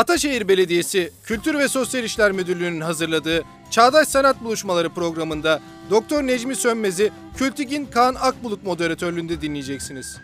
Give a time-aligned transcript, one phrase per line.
[0.00, 7.12] Ataşehir Belediyesi Kültür ve Sosyal İşler Müdürlüğü'nün hazırladığı Çağdaş Sanat Buluşmaları programında Doktor Necmi Sönmez'i
[7.36, 10.20] Kültigin Kaan Akbulut moderatörlüğünde dinleyeceksiniz.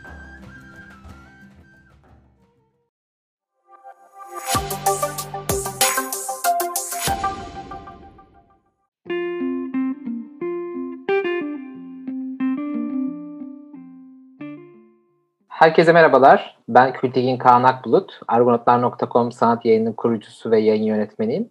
[15.59, 16.57] Herkese merhabalar.
[16.69, 18.21] Ben Kültigin Kaan Akbulut.
[18.29, 21.51] Argonotlar.com sanat yayının kurucusu ve yayın yönetmeniyim.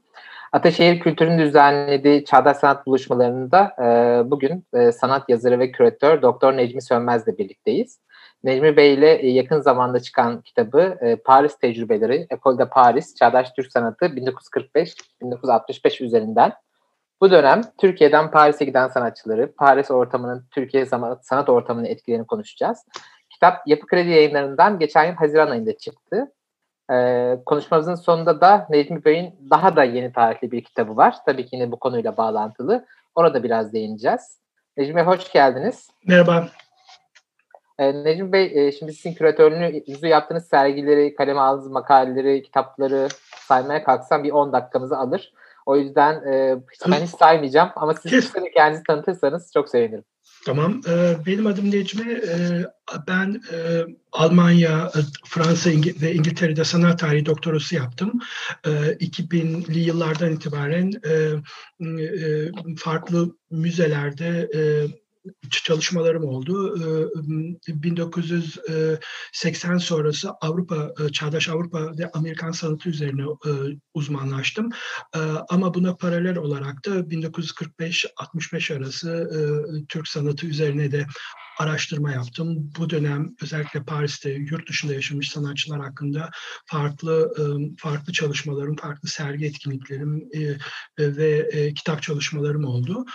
[0.51, 3.85] Ataşehir Kültür'ün düzenlediği Çağdaş Sanat buluşmalarında e,
[4.31, 7.99] bugün e, sanat yazarı ve küratör Doktor Necmi Sönmez'le birlikteyiz.
[8.43, 13.71] Necmi Bey ile e, yakın zamanda çıkan kitabı e, Paris Tecrübeleri, Ekolde Paris, Çağdaş Türk
[13.71, 16.53] Sanatı 1945-1965 üzerinden
[17.21, 20.85] bu dönem Türkiye'den Paris'e giden sanatçıları, Paris ortamının Türkiye
[21.21, 22.85] sanat ortamının etkilerini konuşacağız.
[23.35, 26.31] Kitap Yapı Kredi yayınlarından geçen yıl Haziran ayında çıktı.
[26.91, 31.15] Ee, konuşmamızın sonunda da Necmi Bey'in daha da yeni tarihli bir kitabı var.
[31.25, 32.85] Tabii ki yine bu konuyla bağlantılı.
[33.15, 34.39] Ona da biraz değineceğiz.
[34.77, 35.89] Necmi Bey hoş geldiniz.
[36.07, 36.47] Merhaba.
[37.79, 43.07] Ee, Necmi Bey, e, şimdi sizin küratörlüğünüzü yaptığınız sergileri, kaleme aldığınız makaleleri, kitapları
[43.47, 45.33] saymaya kalksam bir 10 dakikamızı alır.
[45.65, 50.03] O yüzden e, ben hiç saymayacağım ama siz kendinizi tanıtırsanız çok sevinirim.
[50.45, 50.81] Tamam.
[51.25, 52.21] Benim adım Necmi.
[53.07, 53.41] Ben
[54.11, 54.91] Almanya,
[55.25, 55.69] Fransa
[56.01, 58.11] ve İngiltere'de sanat tarihi doktorası yaptım.
[58.63, 60.91] 2000'li yıllardan itibaren
[62.77, 64.49] farklı müzelerde
[65.49, 66.75] çalışmalarım oldu.
[67.67, 73.23] 1980 süreçte Avrupa, Çağdaş Avrupa ve Amerikan sanatı üzerine
[73.93, 74.69] uzmanlaştım.
[75.49, 79.29] Ama buna paralel olarak da 1945-65 arası
[79.89, 81.05] Türk sanatı üzerine de
[81.59, 82.71] araştırma yaptım.
[82.79, 86.29] Bu dönem özellikle Paris'te yurt dışında yaşamış sanatçılar hakkında
[86.65, 87.33] farklı
[87.77, 90.29] farklı çalışmalarım, farklı sergi etkinliklerim
[90.99, 93.05] ve kitap çalışmalarım oldu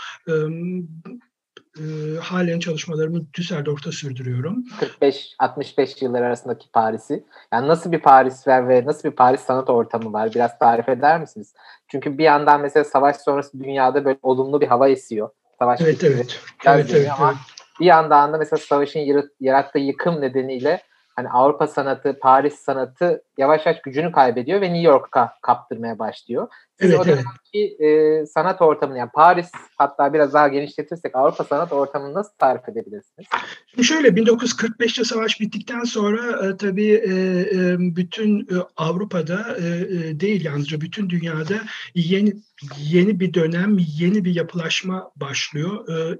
[1.78, 1.82] e,
[2.20, 4.64] halen çalışmalarımı Düsseldorf'ta sürdürüyorum.
[5.00, 7.24] 45-65 yıllar arasındaki Paris'i.
[7.52, 10.34] Yani nasıl bir Paris var ve nasıl bir Paris sanat ortamı var?
[10.34, 11.54] Biraz tarif eder misiniz?
[11.88, 15.30] Çünkü bir yandan mesela savaş sonrası dünyada böyle olumlu bir hava esiyor.
[15.58, 16.40] Savaş evet, evet.
[16.66, 17.40] Evet, evet, ama evet.
[17.80, 20.82] bir yandan da mesela savaşın yarattığı yıkım nedeniyle
[21.16, 26.48] hani Avrupa sanatı, Paris sanatı yavaş yavaş gücünü kaybediyor ve New York'a kaptırmaya başlıyor.
[26.80, 28.22] Siz evet, o dönemki evet.
[28.22, 33.28] e, sanat ortamını yani Paris hatta biraz daha genişletirsek Avrupa sanat ortamını nasıl tarif edebilirsiniz?
[33.66, 37.14] Şimdi şöyle 1945'te savaş bittikten sonra e, tabii e,
[37.54, 41.54] e, bütün e, Avrupa'da e, e, değil yalnızca bütün dünyada
[41.94, 42.34] yeni
[42.78, 45.88] yeni bir dönem, yeni bir yapılaşma başlıyor.
[45.88, 46.18] Ee,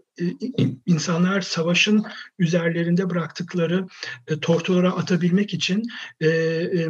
[0.87, 2.05] insanlar savaşın
[2.39, 3.87] üzerlerinde bıraktıkları
[4.29, 5.83] e, tortulara atabilmek için
[6.21, 6.89] e, e,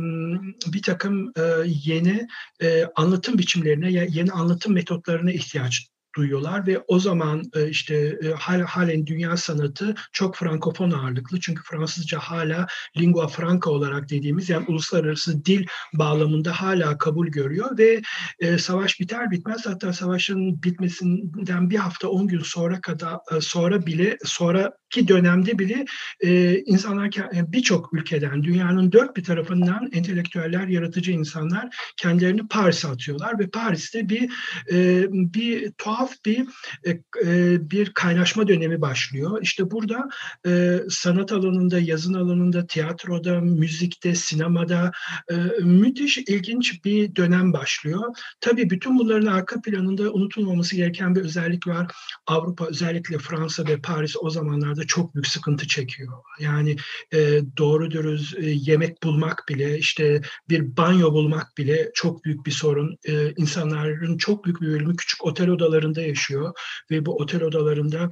[0.66, 2.28] bir takım e, yeni
[2.62, 8.28] e, anlatım biçimlerine, yeni anlatım metotlarına ihtiyaç duyuyorlar ve o zaman e, işte e,
[8.64, 11.40] halen dünya sanatı çok frankofon ağırlıklı.
[11.40, 12.66] Çünkü Fransızca hala
[12.98, 18.02] lingua franca olarak dediğimiz yani uluslararası dil bağlamında hala kabul görüyor ve
[18.38, 24.18] e, savaş biter bitmez hatta savaşın bitmesinden bir hafta on gün sonra kadar sonra bile
[24.24, 25.84] sonraki dönemde bile
[26.66, 34.08] insanlar birçok ülkeden dünyanın dört bir tarafından entelektüeller yaratıcı insanlar kendilerini Paris'e atıyorlar ve Paris'te
[34.08, 34.30] bir
[35.12, 36.46] bir tuhaf tuhaf bir
[36.84, 36.90] e,
[37.24, 39.38] e, bir kaynaşma dönemi başlıyor.
[39.42, 40.08] İşte burada
[40.46, 44.92] e, sanat alanında, yazın alanında, tiyatroda, müzikte, sinemada
[45.62, 48.00] müthiş ilginç bir dönem başlıyor.
[48.40, 51.92] Tabii bütün bunların arka planında unutulmaması gereken bir özellik var.
[52.26, 56.12] Avrupa özellikle Fransa ve Paris o zamanlarda çok büyük sıkıntı çekiyor.
[56.40, 56.76] Yani
[57.58, 62.96] doğru dürüst yemek bulmak bile, işte bir banyo bulmak bile çok büyük bir sorun.
[63.36, 66.52] İnsanların çok büyük bir bölümü küçük otel odalarında odalarında yaşıyor
[66.90, 68.10] ve bu otel odalarında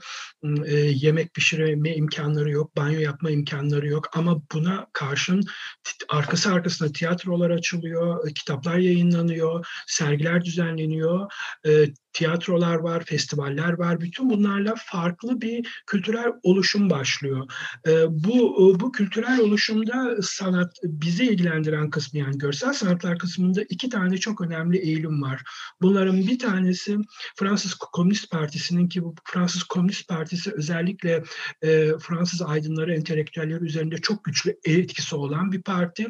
[0.67, 4.09] e, yemek pişirme imkanları yok, banyo yapma imkanları yok.
[4.17, 5.43] Ama buna karşın
[6.09, 11.31] arkası arkasında tiyatrolar açılıyor, kitaplar yayınlanıyor, sergiler düzenleniyor,
[11.67, 11.87] e,
[12.19, 14.01] tiyatrolar var, festivaller var.
[14.01, 17.47] Bütün bunlarla farklı bir kültürel oluşum başlıyor.
[18.09, 24.41] Bu bu kültürel oluşumda sanat bizi ilgilendiren kısmı yani görsel sanatlar kısmında iki tane çok
[24.41, 25.43] önemli eğilim var.
[25.83, 26.97] Bunların bir tanesi
[27.37, 31.23] Fransız Komünist Partisi'nin ki bu Fransız Komünist Partisi özellikle
[32.01, 36.07] Fransız aydınları, entelektüelleri üzerinde çok güçlü etkisi olan bir parti.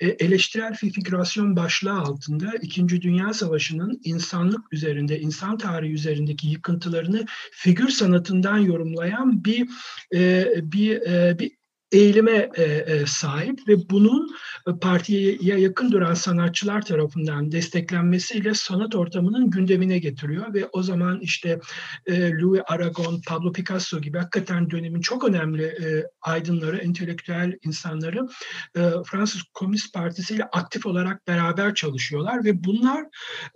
[0.00, 7.88] Eleştirel figürasyon başlığı altında İkinci Dünya Savaşı'nın insanlık üzerinde, insan insan tarihi üzerindeki yıkıntılarını figür
[7.88, 9.68] sanatından yorumlayan bir
[10.14, 11.52] e, bir e, bir
[11.94, 14.30] eğilime e, e, sahip ve bunun
[14.68, 21.60] e, partiye yakın duran sanatçılar tarafından desteklenmesiyle sanat ortamının gündemine getiriyor ve o zaman işte
[22.06, 28.28] e, Louis Aragon, Pablo Picasso gibi hakikaten dönemin çok önemli e, aydınları, entelektüel insanları
[28.76, 33.04] e, Fransız Komünist Partisi ile aktif olarak beraber çalışıyorlar ve bunlar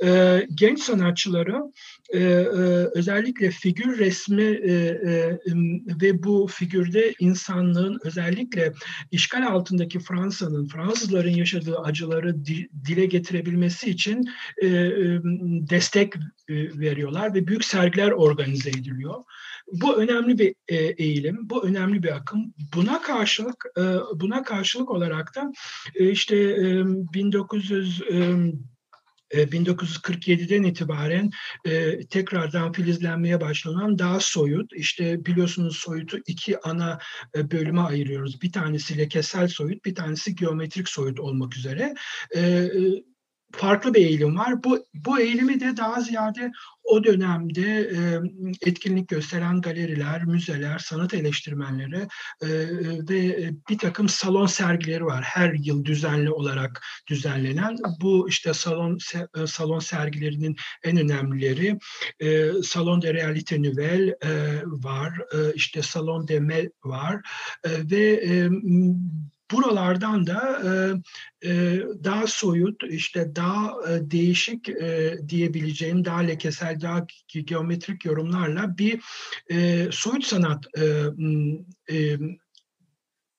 [0.04, 1.56] e, genç sanatçıları
[2.12, 2.48] e, e,
[2.94, 5.38] özellikle figür resmi e, e,
[6.02, 8.27] ve bu figürde insanlığın özellikle
[9.10, 14.24] işgal altındaki Fransa'nın, Fransızların yaşadığı acıları di, dile getirebilmesi için
[14.62, 15.20] e, e,
[15.70, 16.14] destek
[16.48, 19.22] e, veriyorlar ve büyük sergiler organize ediliyor.
[19.72, 22.54] Bu önemli bir e, eğilim, bu önemli bir akım.
[22.74, 23.64] Buna karşılık
[24.14, 25.52] buna karşılık olarak da
[25.94, 26.84] işte e,
[27.14, 28.36] 1900 e,
[29.30, 31.30] 1947'den itibaren
[31.64, 36.98] e, tekrardan filizlenmeye başlanan daha soyut, işte biliyorsunuz soyutu iki ana
[37.36, 38.42] e, bölüme ayırıyoruz.
[38.42, 41.94] Bir tanesi lekesel soyut, bir tanesi geometrik soyut olmak üzere.
[42.36, 42.70] E,
[43.52, 44.64] farklı bir eğilim var.
[44.64, 46.52] Bu, bu eğilimi de daha ziyade
[46.84, 48.20] o dönemde e,
[48.66, 52.08] etkinlik gösteren galeriler, müzeler, sanat eleştirmenleri
[52.42, 52.48] e,
[53.08, 55.22] ve bir takım salon sergileri var.
[55.22, 57.76] Her yıl düzenli olarak düzenlenen.
[58.00, 58.98] Bu işte salon
[59.46, 61.78] salon sergilerinin en önemlileri
[62.20, 67.20] e, Salon de Realite Nouvelle e, var, e, işte Salon de Mel var
[67.64, 68.48] e, ve e,
[69.50, 70.70] buralardan da e,
[71.48, 77.06] e, daha soyut, işte daha e, değişik e, diyebileceğim, daha lekesel, daha
[77.44, 79.00] geometrik yorumlarla bir
[79.50, 81.04] e, soyut sanat e,
[81.94, 82.18] e,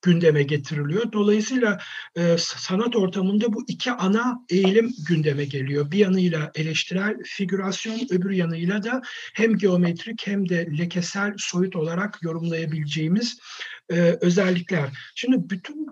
[0.02, 1.12] gündeme getiriliyor.
[1.12, 1.80] Dolayısıyla
[2.16, 5.92] e, sanat ortamında bu iki ana eğilim gündeme geliyor.
[5.92, 9.02] Bir yanıyla eleştirel figürasyon, öbür yanıyla da
[9.34, 13.40] hem geometrik hem de lekesel soyut olarak yorumlayabileceğimiz
[13.92, 14.90] e, özellikler.
[15.16, 15.88] Şimdi bütün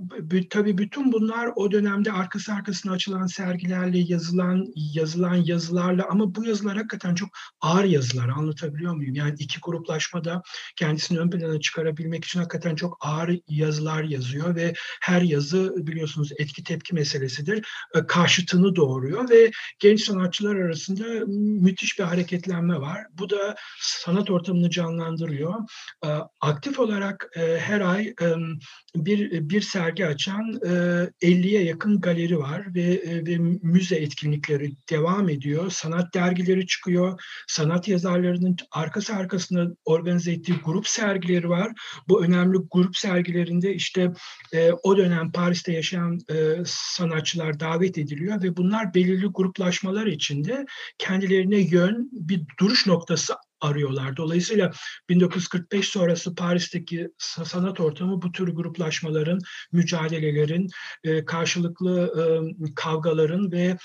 [0.49, 6.77] tabii bütün bunlar o dönemde arkası arkasına açılan sergilerle yazılan yazılan yazılarla ama bu yazılar
[6.77, 7.29] hakikaten çok
[7.61, 9.15] ağır yazılar anlatabiliyor muyum?
[9.15, 10.41] Yani iki gruplaşmada
[10.75, 16.63] kendisini ön plana çıkarabilmek için hakikaten çok ağır yazılar yazıyor ve her yazı biliyorsunuz etki
[16.63, 17.67] tepki meselesidir.
[17.95, 21.25] E, karşıtını doğuruyor ve genç sanatçılar arasında
[21.61, 23.05] müthiş bir hareketlenme var.
[23.13, 25.53] Bu da sanat ortamını canlandırıyor.
[26.05, 26.09] E,
[26.41, 28.13] aktif olarak e, her ay
[28.95, 30.51] bir bir sergi açan
[31.21, 35.69] 50'ye yakın galeri var ve, ve müze etkinlikleri devam ediyor.
[35.69, 37.21] Sanat dergileri çıkıyor.
[37.47, 41.71] Sanat yazarlarının arkası arkasında organize ettiği grup sergileri var.
[42.07, 44.13] Bu önemli grup sergilerinde işte
[44.83, 46.19] o dönem Paris'te yaşayan
[46.65, 50.65] sanatçılar davet ediliyor ve bunlar belirli gruplaşmalar içinde
[50.97, 54.17] kendilerine yön, bir duruş noktası arıyorlar.
[54.17, 54.71] Dolayısıyla
[55.09, 59.39] 1945 sonrası Paris'teki sanat ortamı bu tür gruplaşmaların,
[59.71, 60.67] mücadelelerin,
[61.03, 62.23] e, karşılıklı e,
[62.75, 63.77] kavgaların ve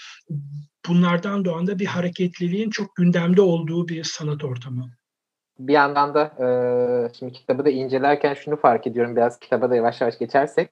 [0.88, 4.90] bunlardan doğan da bir hareketliliğin çok gündemde olduğu bir sanat ortamı.
[5.58, 6.46] Bir yandan da e,
[7.19, 10.70] şimdi kitabı da incelerken şunu fark ediyorum biraz kitaba da yavaş yavaş geçersek.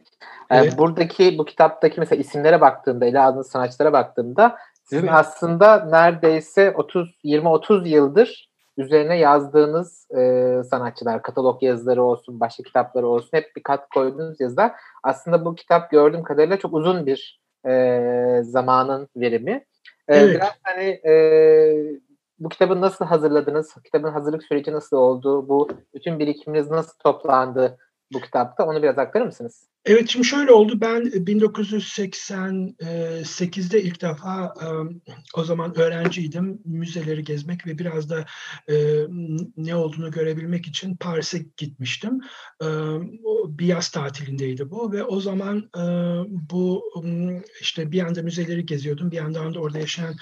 [0.51, 0.79] Evet.
[0.79, 5.15] buradaki bu kitaptaki mesela isimlere baktığımda, ele aldığınız sanatçılara baktığımda sizin evet.
[5.15, 8.50] aslında neredeyse 30 20-30 yıldır
[8.81, 14.73] üzerine yazdığınız e, sanatçılar, katalog yazıları olsun, başka kitapları olsun hep bir kat koyduğunuz yazılar.
[15.03, 19.65] Aslında bu kitap gördüğüm kadarıyla çok uzun bir e, zamanın verimi.
[20.09, 20.35] E, evet.
[20.35, 21.15] Biraz hani e,
[22.39, 23.75] bu kitabı nasıl hazırladınız?
[23.85, 25.49] Kitabın hazırlık süreci nasıl oldu?
[25.49, 27.79] Bu bütün birikiminiz nasıl toplandı
[28.13, 28.65] bu kitapta?
[28.65, 29.71] Onu biraz aktarır mısınız?
[29.85, 30.81] Evet şimdi şöyle oldu.
[30.81, 34.67] Ben 1988'de e, ilk defa e,
[35.35, 36.61] o zaman öğrenciydim.
[36.65, 38.25] Müzeleri gezmek ve biraz da
[38.69, 38.75] e,
[39.57, 42.21] ne olduğunu görebilmek için Paris'e gitmiştim.
[43.47, 45.71] Bir yaz tatilindeydi bu ve o zaman
[46.51, 46.83] bu
[47.61, 49.11] işte bir yanda müzeleri geziyordum.
[49.11, 50.15] Bir yandan da orada yaşayan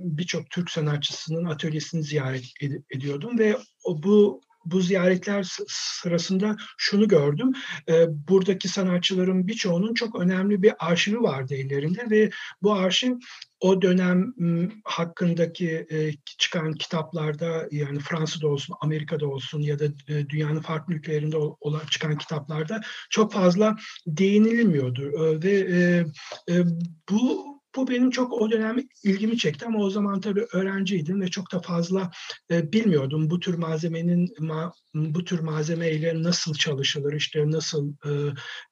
[0.00, 2.44] birçok Türk sanatçısının atölyesini ziyaret
[2.90, 3.56] ediyordum ve
[3.88, 7.52] bu bu ziyaretler sırasında şunu gördüm.
[7.88, 12.30] E, buradaki sanatçıların birçoğunun çok önemli bir arşivi vardı ellerinde ve
[12.62, 13.14] bu arşiv
[13.60, 14.34] o dönem
[14.84, 15.86] hakkındaki
[16.38, 22.80] çıkan kitaplarda yani Fransa'da olsun, Amerika'da olsun ya da dünyanın farklı ülkelerinde olan çıkan kitaplarda
[23.10, 23.76] çok fazla
[24.06, 25.12] değinilmiyordu.
[25.42, 26.04] Ve
[27.10, 31.52] bu bu benim çok o dönem ilgimi çekti ama o zaman tabii öğrenciydim ve çok
[31.52, 32.10] da fazla
[32.50, 38.10] e, bilmiyordum bu tür malzemenin ma, bu tür malzemeyle nasıl çalışılır, işte nasıl e,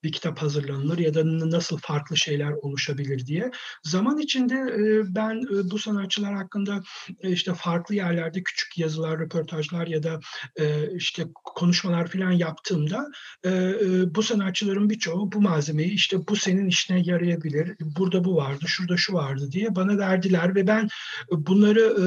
[0.02, 3.50] bir kitap hazırlanır ya da nasıl farklı şeyler oluşabilir diye.
[3.82, 6.82] Zaman içinde e, ben e, bu sanatçılar hakkında
[7.20, 10.20] e, işte farklı yerlerde küçük yazılar, röportajlar ya da
[10.56, 13.10] e, işte konuşmalar falan yaptığımda
[13.44, 18.64] e, e, bu sanatçıların birçoğu bu malzemeyi işte bu senin işine yarayabilir, burada bu vardı,
[18.66, 20.88] şurada şu vardı diye bana verdiler ve ben
[21.30, 22.06] bunları e,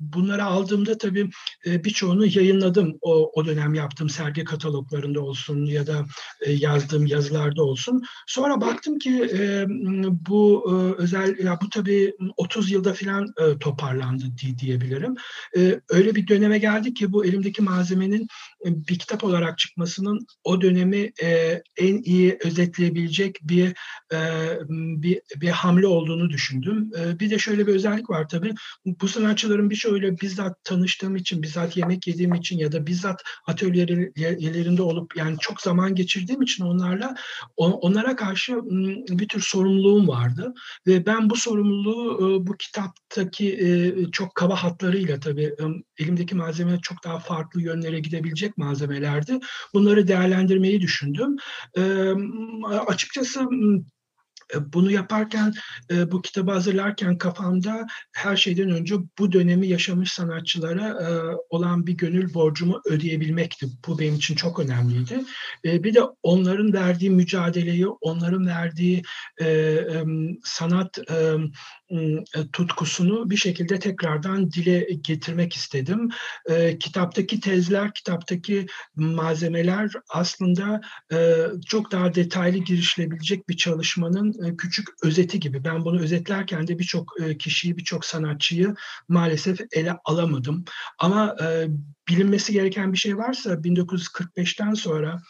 [0.00, 1.30] bunları aldığımda tabii
[1.66, 6.04] e, birçoğunu yayınladım o, o dönem yaptığım sergi kataloglarında olsun ya da
[6.40, 8.02] e, yazdığım yazılarda olsun.
[8.26, 9.66] Sonra baktım ki e,
[10.28, 15.14] bu e, özel ya bu tabii 30 yılda falan e, toparlandı diye, diyebilirim.
[15.56, 18.26] E, öyle bir döneme geldik ki bu elimdeki malzemenin
[18.64, 23.74] e, bir kitap olarak çıkmasının o dönemi e, en iyi özetleyebilecek bir
[24.12, 24.18] e,
[24.68, 26.90] bir, bir hamle olduğunu düşündüm.
[26.98, 28.54] E, bir de şöyle bir özellik var tabii.
[28.86, 35.16] Bu sanatçıların birçoğuyla bizzat tanıştığım için, bizzat yemek yediğim için ya da bizzat atölyelerinde olup
[35.16, 37.14] yani çok zaman geçirdiğim için onlarla
[37.56, 38.56] onlara karşı
[39.08, 40.54] bir tür sorumluluğum vardı
[40.86, 45.54] ve ben bu sorumluluğu bu kitaptaki çok kaba hatlarıyla tabii
[45.98, 49.38] elimdeki malzeme çok daha farklı yönlere gidebilecek malzemelerdi.
[49.74, 51.36] Bunları değerlendirmeyi düşündüm.
[52.86, 53.40] Açıkçası
[54.72, 55.52] bunu yaparken,
[56.06, 60.98] bu kitabı hazırlarken kafamda her şeyden önce bu dönemi yaşamış sanatçılara
[61.50, 63.66] olan bir gönül borcumu ödeyebilmekti.
[63.88, 65.20] Bu benim için çok önemliydi.
[65.64, 69.02] Bir de onların verdiği mücadeleyi, onların verdiği
[70.44, 70.98] sanat
[72.52, 76.08] tutkusunu bir şekilde tekrardan dile getirmek istedim.
[76.80, 80.80] Kitaptaki tezler, kitaptaki malzemeler aslında
[81.66, 85.64] çok daha detaylı girişilebilecek bir çalışmanın küçük özeti gibi.
[85.64, 88.74] Ben bunu özetlerken de birçok kişiyi, birçok sanatçıyı
[89.08, 90.64] maalesef ele alamadım.
[90.98, 91.36] Ama
[92.08, 95.22] bilinmesi gereken bir şey varsa 1945'ten sonra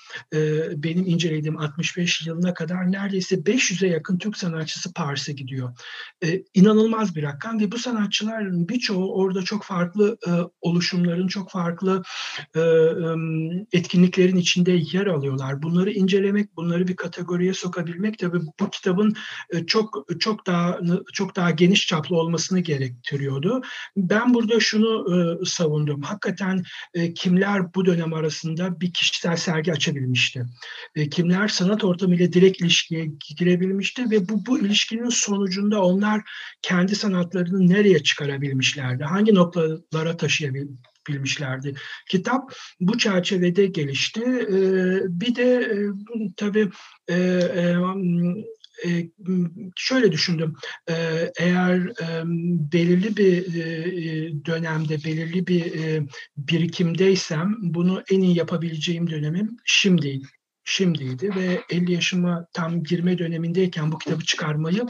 [0.77, 5.79] benim incelediğim 65 yılına kadar neredeyse 500'e yakın Türk sanatçısı Paris'e gidiyor.
[6.55, 10.19] İnanılmaz bir rakam ve bu sanatçıların birçoğu orada çok farklı
[10.61, 12.03] oluşumların, çok farklı
[13.73, 15.63] etkinliklerin içinde yer alıyorlar.
[15.63, 19.15] Bunları incelemek, bunları bir kategoriye sokabilmek tabii bu kitabı kitabın
[19.51, 20.81] e, çok çok daha
[21.13, 23.63] çok daha geniş çaplı olmasını gerektiriyordu.
[23.97, 26.03] Ben burada şunu e, savundum.
[26.03, 26.63] Hakikaten
[26.95, 30.43] e, kimler bu dönem arasında bir kişisel sergi açabilmişti?
[31.11, 36.23] Kimler sanat ortamıyla direkt ilişkiye girebilmişti ve bu bu ilişkinin sonucunda onlar
[36.63, 39.05] kendi sanatlarını nereye çıkarabilmişlerdi?
[39.05, 41.75] Hangi noktalara taşıyabilmişlerdi?
[42.11, 44.21] Kitap bu çerçevede gelişti.
[45.09, 45.73] Bir de
[46.37, 46.71] tabii
[49.77, 50.55] şöyle düşündüm.
[51.39, 51.87] Eğer
[52.73, 53.47] belirli bir
[54.45, 55.73] dönemde, belirli bir
[56.37, 60.27] birikimdeysem bunu en iyi yapabileceğim dönemim şimdiydi
[60.69, 64.87] şimdiydi ve 50 yaşıma tam girme dönemindeyken bu kitabı çıkarmayı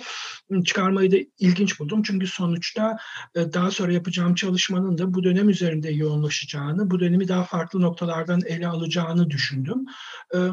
[0.64, 2.02] çıkarmayı da ilginç buldum.
[2.02, 2.96] Çünkü sonuçta
[3.36, 8.68] daha sonra yapacağım çalışmanın da bu dönem üzerinde yoğunlaşacağını, bu dönemi daha farklı noktalardan ele
[8.68, 9.84] alacağını düşündüm.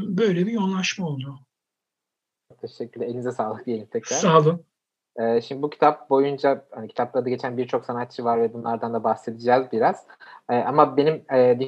[0.02, 1.45] Böyle bir yoğunlaşma oldu.
[2.62, 3.08] Teşekkürler.
[3.08, 4.16] Elinize sağlık diyelim tekrar.
[4.16, 4.66] Sağ olun.
[5.20, 9.72] Ee, şimdi bu kitap boyunca hani kitaplarda geçen birçok sanatçı var ve bunlardan da bahsedeceğiz
[9.72, 10.08] biraz.
[10.50, 11.60] Ee, ama benim e,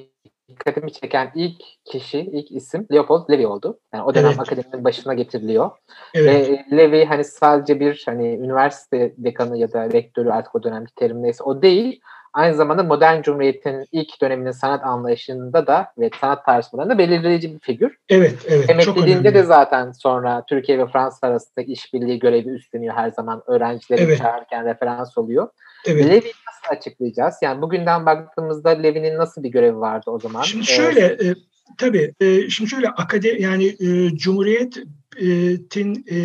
[0.50, 3.80] dikkatimi çeken ilk kişi, ilk isim Leopold Levi oldu.
[3.94, 4.40] Yani o dönem evet.
[4.40, 5.72] akademinin başına getiriliyor.
[6.14, 6.50] Evet.
[6.72, 11.24] Ve Levi hani sadece bir hani üniversite dekanı ya da rektörü artık o dönemki terim
[11.24, 12.02] neyse o değil
[12.38, 17.98] aynı zamanda modern cumhuriyetin ilk döneminin sanat anlayışında da ve sanat tartışmalarında belirleyici bir figür.
[18.10, 18.70] Evet, evet.
[18.70, 23.44] Emekliliğinde de zaten sonra Türkiye ve Fransa arasında işbirliği görevi üstleniyor her zaman.
[23.48, 24.18] Öğrencileri evet.
[24.18, 25.48] çağırırken referans oluyor.
[25.86, 26.06] Evet.
[26.06, 27.36] Levi nasıl açıklayacağız?
[27.42, 30.42] Yani bugünden baktığımızda Levi'nin nasıl bir görevi vardı o zaman?
[30.42, 31.36] Şimdi şöyle, ee, e,
[31.78, 36.18] tabii, e, şimdi şöyle akade yani e, Cumhuriyet'in e,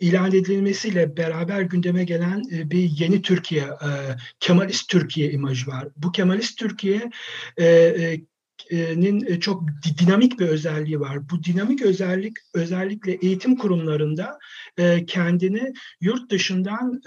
[0.00, 3.90] ilan edilmesiyle beraber gündeme gelen e, bir yeni Türkiye, e,
[4.40, 5.88] Kemalist Türkiye imajı var.
[5.96, 7.10] Bu Kemalist Türkiye
[7.60, 8.20] e,
[9.40, 9.64] çok
[9.98, 11.30] dinamik bir özelliği var.
[11.30, 14.38] Bu dinamik özellik özellikle eğitim kurumlarında
[15.06, 17.00] kendini yurt dışından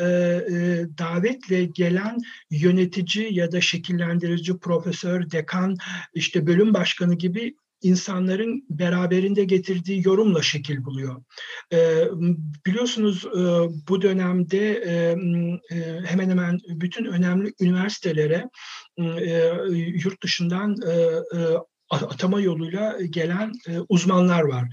[0.98, 2.18] davetle gelen
[2.52, 5.78] yönetici ya da şekillendirici profesör, dekan,
[6.14, 11.24] işte bölüm başkanı gibi insanların beraberinde getirdiği yorumla şekil buluyor.
[11.74, 12.08] E,
[12.66, 13.40] biliyorsunuz e,
[13.90, 14.92] bu dönemde e,
[15.76, 18.50] e, hemen hemen bütün önemli üniversitelere
[20.04, 20.76] yurt dışından
[21.90, 23.52] atama yoluyla gelen
[23.90, 24.68] uzmanlar var.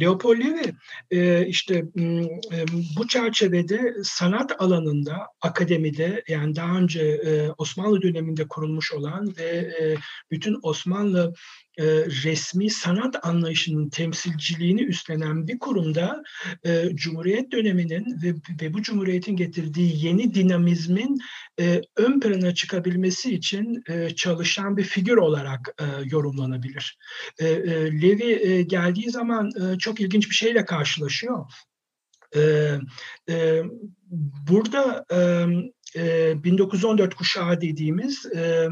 [0.00, 0.74] Leopold Levi
[1.48, 1.84] işte
[2.96, 7.20] bu çerçevede sanat alanında akademide yani daha önce
[7.58, 9.74] Osmanlı döneminde kurulmuş olan ve
[10.30, 11.34] bütün Osmanlı
[11.78, 11.84] e,
[12.24, 16.22] resmi sanat anlayışının temsilciliğini üstlenen bir kurumda
[16.64, 21.18] e, Cumhuriyet döneminin ve, ve bu Cumhuriyet'in getirdiği yeni dinamizmin
[21.60, 26.98] e, ön plana çıkabilmesi için e, çalışan bir figür olarak e, yorumlanabilir.
[27.38, 31.46] E, e, Levi e, geldiği zaman e, çok ilginç bir şeyle karşılaşıyor.
[32.36, 32.72] E,
[33.28, 33.62] e,
[34.48, 35.18] burada e,
[35.96, 38.68] 1914 kuşağı dediğimiz e,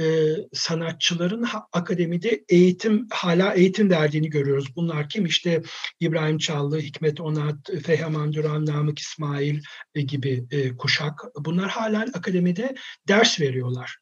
[0.00, 0.04] e,
[0.52, 4.76] sanatçıların akademide eğitim hala eğitim verdiğini görüyoruz.
[4.76, 5.26] Bunlar kim?
[5.26, 5.62] İşte
[6.00, 9.60] İbrahim Çallı, Hikmet Onat, Fehaman Duran, Namık İsmail
[9.94, 11.20] e, gibi e, kuşak.
[11.38, 12.74] Bunlar halen akademide
[13.08, 13.98] ders veriyorlar.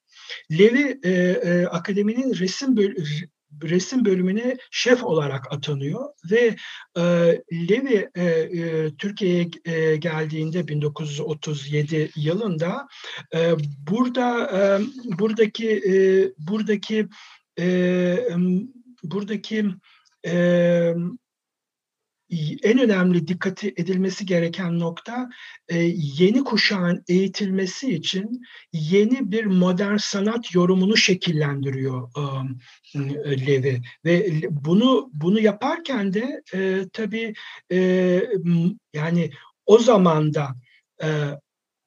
[0.52, 2.94] Levi e, e, akademinin resim böl
[3.62, 6.56] resim bölümüne şef olarak atanıyor ve
[6.96, 7.02] e,
[7.52, 12.88] Levi e, e, Türkiye'ye e, geldiğinde 1937 yılında
[13.34, 13.52] e,
[13.90, 14.80] burada e,
[15.18, 15.94] buradaki e,
[16.38, 17.08] buradaki
[17.58, 18.18] e,
[19.02, 19.66] buradaki
[20.26, 20.94] e,
[22.62, 25.28] en önemli dikkati edilmesi gereken nokta
[25.68, 25.78] e,
[26.18, 32.10] yeni kuşağın eğitilmesi için yeni bir modern sanat yorumunu şekillendiriyor
[32.94, 33.82] e, Levi.
[34.04, 37.34] Ve bunu bunu yaparken de e, tabii
[37.72, 37.78] e,
[38.94, 39.30] yani
[39.66, 40.48] o zamanda
[41.02, 41.08] e,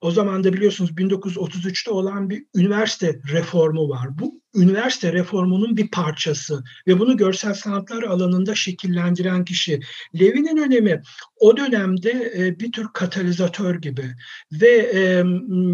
[0.01, 4.19] o zaman da biliyorsunuz 1933'te olan bir üniversite reformu var.
[4.19, 9.79] Bu üniversite reformunun bir parçası ve bunu görsel sanatlar alanında şekillendiren kişi.
[10.19, 11.01] Levi'nin önemi
[11.35, 14.15] o dönemde e, bir tür katalizatör gibi
[14.51, 15.23] ve e,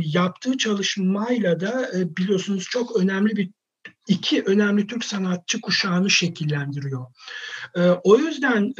[0.05, 3.49] yaptığı çalışmayla da e, biliyorsunuz çok önemli bir
[4.07, 7.05] iki önemli Türk sanatçı kuşağını şekillendiriyor.
[8.03, 8.73] O yüzden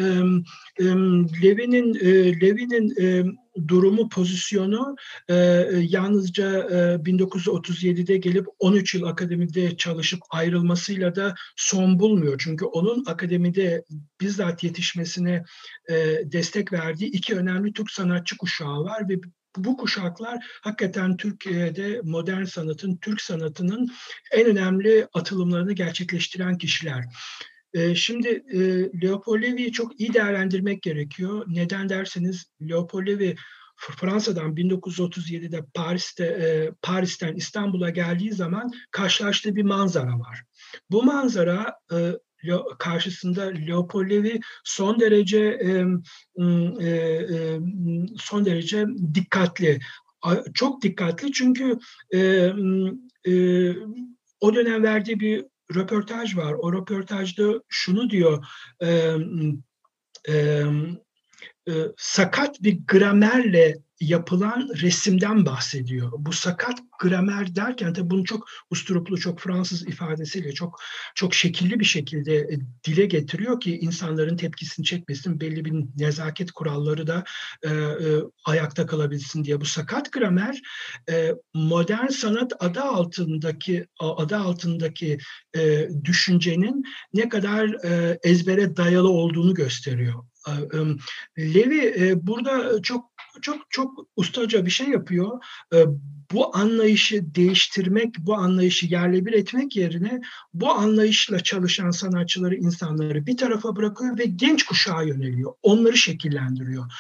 [1.44, 1.94] Levi'nin
[2.42, 4.96] Levi'nin durumu, pozisyonu
[5.30, 5.36] e,
[5.82, 12.42] yalnızca e, 1937'de gelip 13 yıl akademide çalışıp ayrılmasıyla da son bulmuyor.
[12.44, 13.84] Çünkü onun akademide
[14.22, 15.44] bizzat yetişmesine
[15.90, 19.16] e, destek verdiği iki önemli Türk sanatçı kuşağı var ve
[19.58, 23.92] bu kuşaklar hakikaten Türkiye'de modern sanatın, Türk sanatının
[24.32, 27.06] en önemli atılımlarını gerçekleştiren kişiler.
[27.74, 28.60] Ee, şimdi e,
[29.72, 31.46] çok iyi değerlendirmek gerekiyor.
[31.48, 33.08] Neden derseniz Leopold
[33.76, 40.44] Fransa'dan 1937'de Paris'te e, Paris'ten İstanbul'a geldiği zaman karşılaştığı bir manzara var.
[40.90, 42.12] Bu manzara e,
[42.80, 45.86] karşısında Leopold Levi son derece e,
[48.18, 49.80] son derece dikkatli.
[50.54, 51.80] Çok dikkatli çünkü
[54.40, 56.54] o dönem verdiği bir röportaj var.
[56.54, 58.46] O röportajda şunu diyor.
[58.84, 59.16] E,
[60.30, 60.66] e,
[61.70, 66.12] e, sakat bir gramerle yapılan resimden bahsediyor.
[66.18, 70.80] Bu sakat gramer derken tabii bunu çok usturuplu, çok Fransız ifadesiyle çok
[71.16, 77.08] çok şekilli bir şekilde e, dile getiriyor ki insanların tepkisini çekmesin, belli bir nezaket kuralları
[77.08, 77.24] da
[77.64, 77.70] e, e,
[78.46, 79.62] ayakta kalabilsin diye.
[79.62, 80.62] Bu sakat gramer
[81.10, 85.18] e, modern sanat adı altındaki adı altındaki
[85.58, 90.24] e, düşüncenin ne kadar e, ezbere dayalı olduğunu gösteriyor.
[91.38, 93.11] Levi burada çok
[93.42, 95.40] çok çok ustaca bir şey yapıyor.
[96.32, 100.22] Bu anlayışı değiştirmek, bu anlayışı yerle bir etmek yerine
[100.54, 105.54] bu anlayışla çalışan sanatçıları, insanları bir tarafa bırakıyor ve genç kuşağa yöneliyor.
[105.62, 106.92] Onları şekillendiriyor.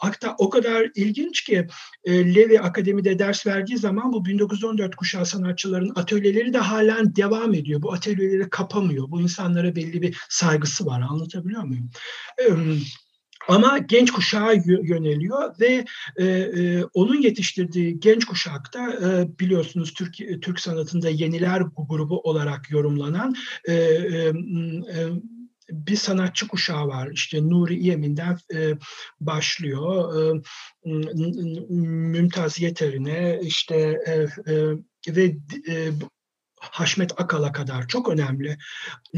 [0.00, 1.66] Hatta o kadar ilginç ki
[2.08, 7.82] Levi Akademi'de ders verdiği zaman bu 1914 kuşağı sanatçıların atölyeleri de halen devam ediyor.
[7.82, 9.10] Bu atölyeleri kapamıyor.
[9.10, 11.00] Bu insanlara belli bir saygısı var.
[11.00, 11.90] Anlatabiliyor muyum?
[13.48, 15.84] Ama genç kuşağa yöneliyor ve
[16.16, 23.34] e, e, onun yetiştirdiği genç kuşakta e, biliyorsunuz Türk Türk sanatında yeniler grubu olarak yorumlanan
[23.68, 24.32] e, e, e,
[25.70, 27.10] bir sanatçı kuşağı var.
[27.12, 28.72] İşte Nuri İyemin'den e,
[29.20, 30.14] başlıyor.
[30.20, 30.42] E,
[31.74, 34.12] Mümtaz Yeter'ine işte e,
[34.52, 34.76] e,
[35.08, 35.36] ve
[35.68, 35.90] e,
[36.70, 38.56] Haşmet Akal'a kadar çok önemli.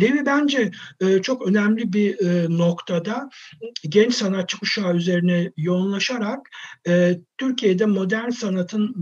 [0.01, 3.29] Levi bence e, çok önemli bir e, noktada
[3.83, 6.49] genç sanatçı kuşağı üzerine yoğunlaşarak
[6.89, 8.95] e, Türkiye'de modern sanatın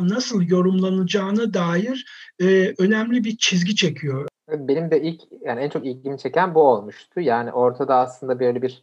[0.00, 2.06] nasıl yorumlanacağına dair
[2.40, 4.28] e, önemli bir çizgi çekiyor.
[4.48, 7.20] Benim de ilk yani en çok ilgimi çeken bu olmuştu.
[7.20, 8.82] Yani ortada aslında böyle bir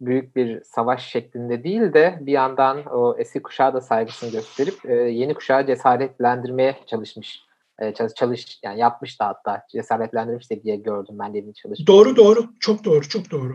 [0.00, 4.94] büyük bir savaş şeklinde değil de bir yandan o eski kuşağa da saygısını gösterip e,
[4.94, 7.49] yeni kuşağı cesaretlendirmeye çalışmış
[7.80, 11.86] e, çalış, çalış yani yapmış da hatta cesaretlendirmiş de diye gördüm ben dediğin çalışmayı.
[11.86, 13.54] Doğru doğru çok doğru çok doğru.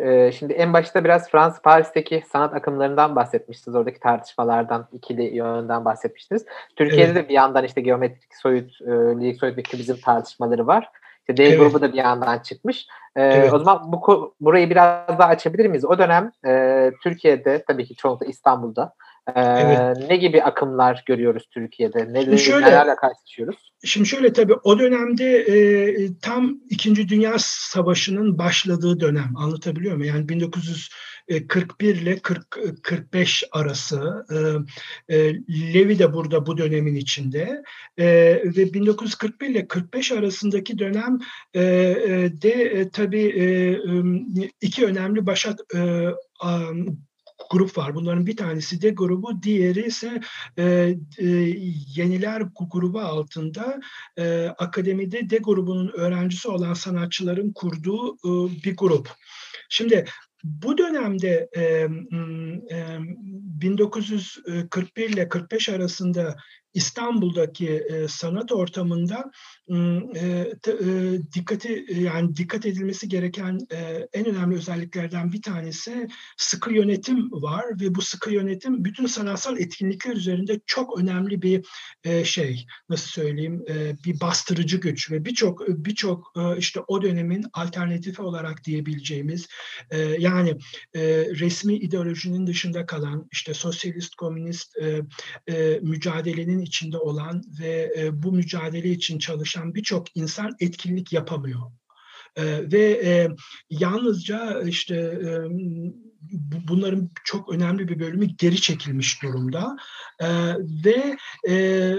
[0.00, 3.76] Ee, şimdi en başta biraz Fransız Paris'teki sanat akımlarından bahsetmiştiniz.
[3.76, 6.44] Oradaki tartışmalardan, ikili yönden bahsetmiştiniz.
[6.76, 7.24] Türkiye'de evet.
[7.24, 10.88] de bir yandan işte geometrik soyut, e, lirik soyut ve kübizm tartışmaları var.
[11.20, 11.58] İşte D evet.
[11.58, 12.86] grubu da bir yandan çıkmış.
[13.16, 13.52] Ee, evet.
[13.52, 15.84] O zaman bu burayı biraz daha açabilir miyiz?
[15.84, 18.92] O dönem e, Türkiye'de, tabii ki çoğunlukla İstanbul'da
[19.34, 20.10] ee, evet.
[20.10, 22.12] Ne gibi akımlar görüyoruz Türkiye'de?
[22.12, 23.72] Ne, şöyle, nelerle karşılaşıyoruz?
[23.84, 30.14] Şimdi şöyle tabii o dönemde e, tam İkinci Dünya Savaşı'nın başladığı dönem anlatabiliyor muyum?
[30.14, 34.26] Yani 1941 ile 40, 45 arası
[35.08, 35.34] e, e,
[35.74, 37.62] Levi de burada bu dönemin içinde
[37.98, 38.06] e,
[38.56, 41.18] ve 1941 ile 45 arasındaki dönem
[41.54, 43.46] e, e de e, tabii e,
[44.60, 46.10] iki önemli başat e,
[47.50, 47.94] grup var.
[47.94, 50.20] Bunların bir tanesi de grubu, diğeri ise
[50.58, 50.64] e,
[51.18, 51.26] e,
[51.96, 53.80] Yeniler grubu altında
[54.18, 58.28] e, akademide de grubunun öğrencisi olan sanatçıların kurduğu e,
[58.64, 59.10] bir grup.
[59.68, 60.04] Şimdi
[60.44, 61.88] bu dönemde e, e,
[63.00, 66.36] 1941 ile 45 arasında
[66.76, 69.30] İstanbul'daki e, sanat ortamında
[69.70, 76.72] e, te, e, dikkati yani dikkat edilmesi gereken e, en önemli özelliklerden bir tanesi sıkı
[76.72, 81.66] yönetim var ve bu sıkı yönetim bütün sanatsal etkinlikler üzerinde çok önemli bir
[82.04, 87.44] e, şey nasıl söyleyeyim e, bir bastırıcı güç ve birçok birçok e, işte o dönemin
[87.52, 89.46] alternatifi olarak diyebileceğimiz
[89.90, 90.50] e, yani
[90.94, 91.00] e,
[91.40, 95.02] resmi ideolojinin dışında kalan işte sosyalist komünist e,
[95.52, 101.60] e, mücadelenin içinde olan ve e, bu mücadele için çalışan birçok insan etkinlik yapamıyor.
[102.36, 103.28] E, ve e,
[103.70, 105.30] yalnızca işte e,
[106.68, 109.76] bunların çok önemli bir bölümü geri çekilmiş durumda
[110.20, 110.28] e,
[110.84, 111.16] ve
[111.48, 111.94] e,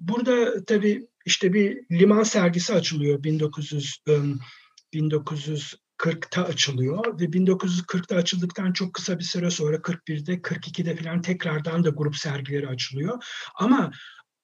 [0.00, 4.12] burada tabii işte bir liman sergisi açılıyor 1900 e,
[4.92, 11.84] 1900 40'ta açılıyor ve 1940'ta açıldıktan çok kısa bir süre sonra 41'de 42'de falan tekrardan
[11.84, 13.24] da grup sergileri açılıyor.
[13.54, 13.90] Ama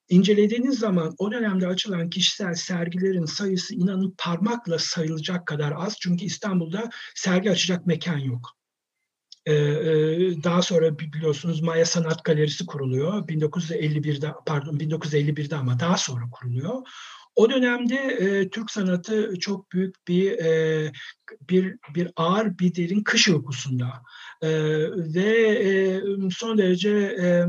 [0.09, 5.97] incelediğiniz zaman o dönemde açılan kişisel sergilerin sayısı inanın parmakla sayılacak kadar az.
[6.01, 8.59] Çünkü İstanbul'da sergi açacak mekan yok.
[9.47, 13.29] Ee, e, daha sonra biliyorsunuz Maya Sanat Galerisi kuruluyor.
[13.29, 16.83] 1951'de pardon 1951'de ama daha sonra kuruluyor.
[17.37, 20.93] O dönemde e, Türk sanatı çok büyük bir e,
[21.51, 24.03] bir bir ağır bir derin kış uykusunda
[24.43, 24.49] e,
[25.15, 27.47] ve e, son derece e,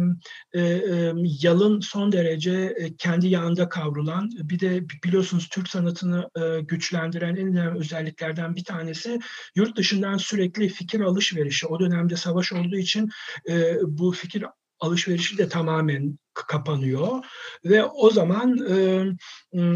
[0.54, 6.62] e, e, yalın son derece e, kendi yağında kavrulan bir de biliyorsunuz Türk sanatını e,
[6.62, 9.20] güçlendiren en önemli özelliklerden bir tanesi
[9.56, 11.68] yurt dışından sürekli fikir alışverişi.
[11.68, 13.10] O dönemde savaş olduğu için
[13.50, 14.46] e, bu fikir
[14.80, 17.26] alışverişi de tamamen kapanıyor.
[17.66, 19.06] Ve o zaman e,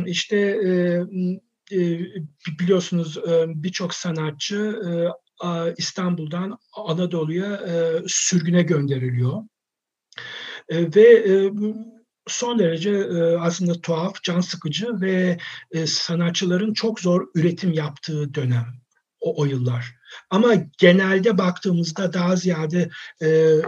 [0.05, 1.03] işte e,
[2.59, 4.79] biliyorsunuz birçok sanatçı
[5.77, 7.61] İstanbul'dan Anadolu'ya
[8.07, 9.43] sürgüne gönderiliyor.
[10.71, 11.25] Ve
[12.27, 13.05] son derece
[13.39, 15.37] aslında tuhaf, can sıkıcı ve
[15.85, 18.82] sanatçıların çok zor üretim yaptığı dönem
[19.23, 19.95] o, o yıllar.
[20.29, 22.89] Ama genelde baktığımızda daha ziyade
[23.21, 23.61] e, e,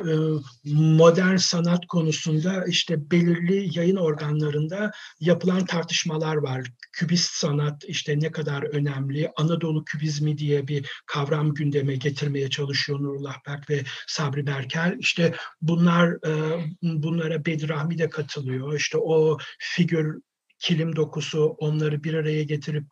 [0.73, 6.67] modern sanat konusunda işte belirli yayın organlarında yapılan tartışmalar var.
[6.93, 13.35] Kübist sanat işte ne kadar önemli, Anadolu kübizmi diye bir kavram gündeme getirmeye çalışıyor Nurullah
[13.47, 14.95] Berk ve Sabri Berkel.
[14.99, 18.73] İşte bunlar e, bunlara Bedirahmi de katılıyor.
[18.73, 20.21] İşte o figür
[20.65, 22.85] kilim dokusu onları bir araya getirip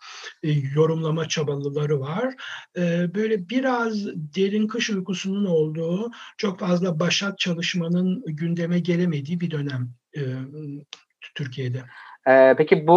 [0.43, 2.33] e, yorumlama çabaları var.
[2.77, 9.93] E, böyle biraz derin kış uykusunun olduğu, çok fazla başat çalışmanın gündeme gelemediği bir dönem
[10.17, 10.21] e,
[11.36, 11.83] Türkiye'de.
[12.27, 12.93] Ee, peki bu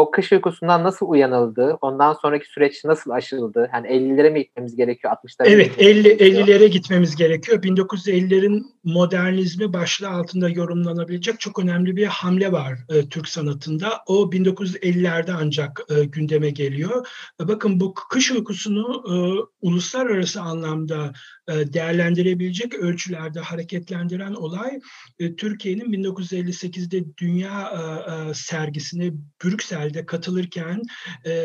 [0.00, 1.78] o kış uykusundan nasıl uyanıldı?
[1.80, 3.70] Ondan sonraki süreç nasıl aşıldı?
[3.74, 5.12] Yani 50'lere mi gitmemiz gerekiyor?
[5.12, 7.62] 60'lara Evet 50 50'lere gitmemiz gerekiyor.
[7.62, 13.88] 1950'lerin modernizmi başlığı altında yorumlanabilecek çok önemli bir hamle var e, Türk sanatında.
[14.06, 17.06] O 1950'lerde ancak e, gündeme geliyor.
[17.42, 19.14] E, bakın bu kış uykusunu e,
[19.62, 21.12] uluslararası anlamda
[21.48, 24.80] e, değerlendirebilecek ölçülerde hareketlendiren olay
[25.18, 29.12] e, Türkiye'nin 1958'de Dünya e, sergisine
[29.44, 30.82] Brüksel'de katılırken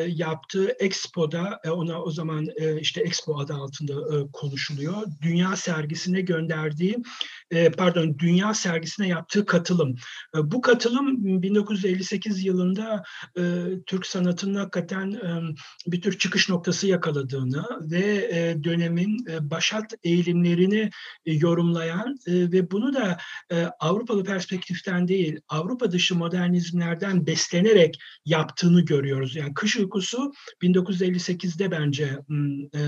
[0.07, 2.47] yaptığı Expo'da ona o zaman
[2.79, 3.93] işte Expo adı altında
[4.33, 4.95] konuşuluyor.
[5.21, 6.97] Dünya sergisine gönderdiği
[7.77, 9.95] pardon Dünya sergisine yaptığı katılım.
[10.43, 13.03] Bu katılım 1958 yılında
[13.85, 15.19] Türk sanatının hakikaten
[15.87, 20.89] bir tür çıkış noktası yakaladığını ve dönemin başat eğilimlerini
[21.25, 23.17] e, yorumlayan e, ve bunu da
[23.51, 29.35] e, Avrupalı perspektiften değil, Avrupa dışı modernizmlerden beslenerek yaptığını görüyoruz.
[29.35, 32.19] Yani Kış Uykusu 1958'de bence
[32.73, 32.79] e,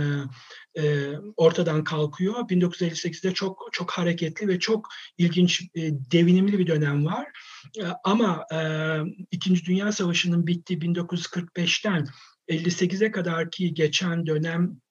[0.84, 2.36] e, ortadan kalkıyor.
[2.36, 7.28] 1958'de çok çok hareketli ve çok ilginç, e, devinimli bir dönem var.
[7.80, 8.60] E, ama e,
[9.32, 12.08] İkinci Dünya Savaşı'nın bittiği 1945'ten
[12.50, 14.82] 58'e kadar ki geçen dönem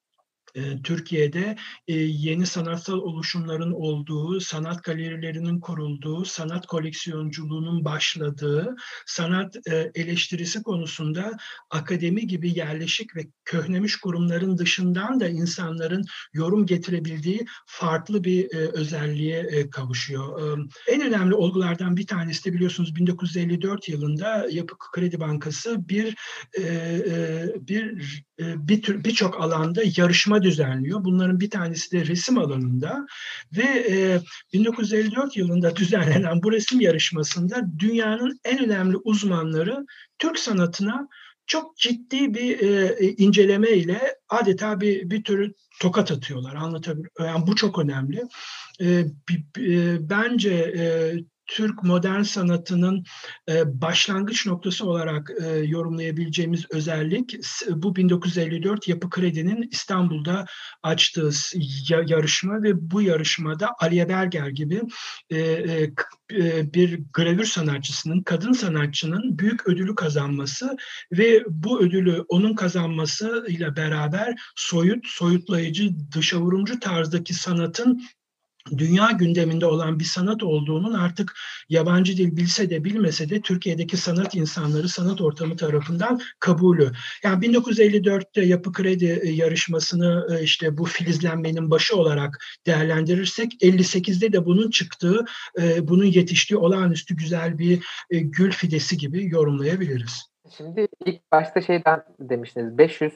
[0.85, 1.57] Türkiye'de
[1.89, 9.57] yeni sanatsal oluşumların olduğu, sanat galerilerinin kurulduğu, sanat koleksiyonculuğunun başladığı, sanat
[9.95, 11.37] eleştirisi konusunda
[11.71, 20.59] akademi gibi yerleşik ve köhnemiş kurumların dışından da insanların yorum getirebildiği farklı bir özelliğe kavuşuyor.
[20.89, 26.15] En önemli olgulardan bir tanesi de biliyorsunuz 1954 yılında Yapı Kredi Bankası bir
[27.61, 31.05] bir bir birçok alanda yarışma düzenliyor.
[31.05, 33.07] Bunların bir tanesi de resim alanında
[33.57, 34.21] ve e,
[34.53, 39.87] 1954 yılında düzenlenen bu resim yarışmasında dünyanın en önemli uzmanları
[40.19, 41.09] Türk sanatına
[41.47, 46.55] çok ciddi bir e, inceleme ile adeta bir bir tür tokat atıyorlar.
[46.55, 47.11] Anlatabiliyor.
[47.21, 48.23] Yani bu çok önemli.
[48.81, 48.87] E,
[49.59, 50.85] e, bence e,
[51.53, 53.05] Türk modern sanatının
[53.49, 57.35] e, başlangıç noktası olarak e, yorumlayabileceğimiz özellik
[57.71, 60.47] bu 1954 Yapı Kredi'nin İstanbul'da
[60.83, 61.31] açtığı
[62.07, 64.83] yarışma ve bu yarışmada Aliye Berger gibi
[65.33, 65.91] e,
[66.75, 70.77] bir gravür sanatçısının, kadın sanatçının büyük ödülü kazanması
[71.13, 78.03] ve bu ödülü onun kazanması ile beraber soyut, soyutlayıcı, dışa vurumcu tarzdaki sanatın
[78.77, 81.35] dünya gündeminde olan bir sanat olduğunun artık
[81.69, 86.93] yabancı dil bilse de bilmese de Türkiye'deki sanat insanları, sanat ortamı tarafından kabulü.
[87.25, 94.47] Yani 1954'te Yapı Kredi e, yarışmasını e, işte bu filizlenmenin başı olarak değerlendirirsek 58'de de
[94.47, 95.25] bunun çıktığı,
[95.61, 100.33] e, bunun yetiştiği olağanüstü güzel bir gül fidesi gibi yorumlayabiliriz.
[100.57, 103.13] Şimdi ilk başta şeyden demiştiniz 500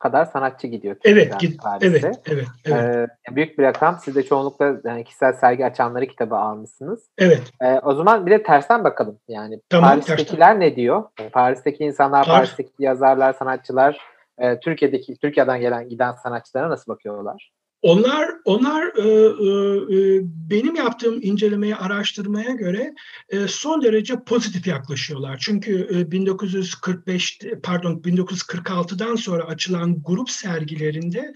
[0.00, 0.96] kadar sanatçı gidiyor.
[1.04, 3.08] Evet, gid- evet, evet, evet.
[3.30, 3.98] Ee, büyük bir rakam.
[4.04, 7.08] Siz de çoğunlukla yani kişisel sergi açanları kitabı almışsınız.
[7.18, 7.42] Evet.
[7.62, 9.18] Ee, o zaman bir de tersten bakalım.
[9.28, 10.60] Yani tamam, Paris'tekiler tersten.
[10.60, 11.04] ne diyor?
[11.32, 14.00] Paris'teki insanlar, Par- Paris'teki yazarlar, sanatçılar,
[14.38, 17.52] e, Türkiye'deki Türkiye'den gelen giden sanatçılara nasıl bakıyorlar?
[17.82, 22.94] Onlar onlar e, e, e, benim yaptığım incelemeye, araştırmaya göre
[23.28, 25.38] e, son derece pozitif yaklaşıyorlar.
[25.40, 31.32] Çünkü e, 1945 pardon 1946'dan sonra açılan grup sergilerinde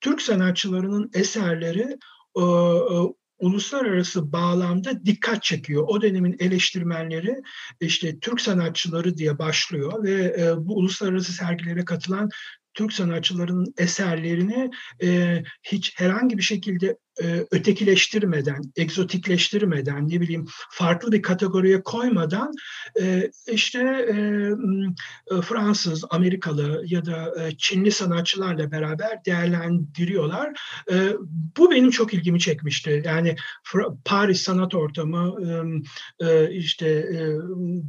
[0.00, 1.98] Türk sanatçılarının eserleri
[2.36, 2.44] e, e,
[3.38, 5.84] uluslararası bağlamda dikkat çekiyor.
[5.88, 7.42] O dönemin eleştirmenleri
[7.80, 12.28] işte Türk sanatçıları diye başlıyor ve e, bu uluslararası sergilere katılan
[12.78, 14.70] Türk sanatçılarının eserlerini
[15.02, 22.52] e, hiç herhangi bir şekilde e, ötekileştirmeden, egzotikleştirmeden, ne bileyim farklı bir kategoriye koymadan
[23.00, 24.16] e, işte e,
[25.36, 30.60] e, Fransız, Amerikalı ya da e, Çinli sanatçılarla beraber değerlendiriyorlar.
[30.90, 31.12] E,
[31.56, 33.02] bu benim çok ilgimi çekmişti.
[33.04, 33.36] Yani
[34.04, 35.34] Paris sanat ortamı
[36.20, 37.36] e, e, işte e,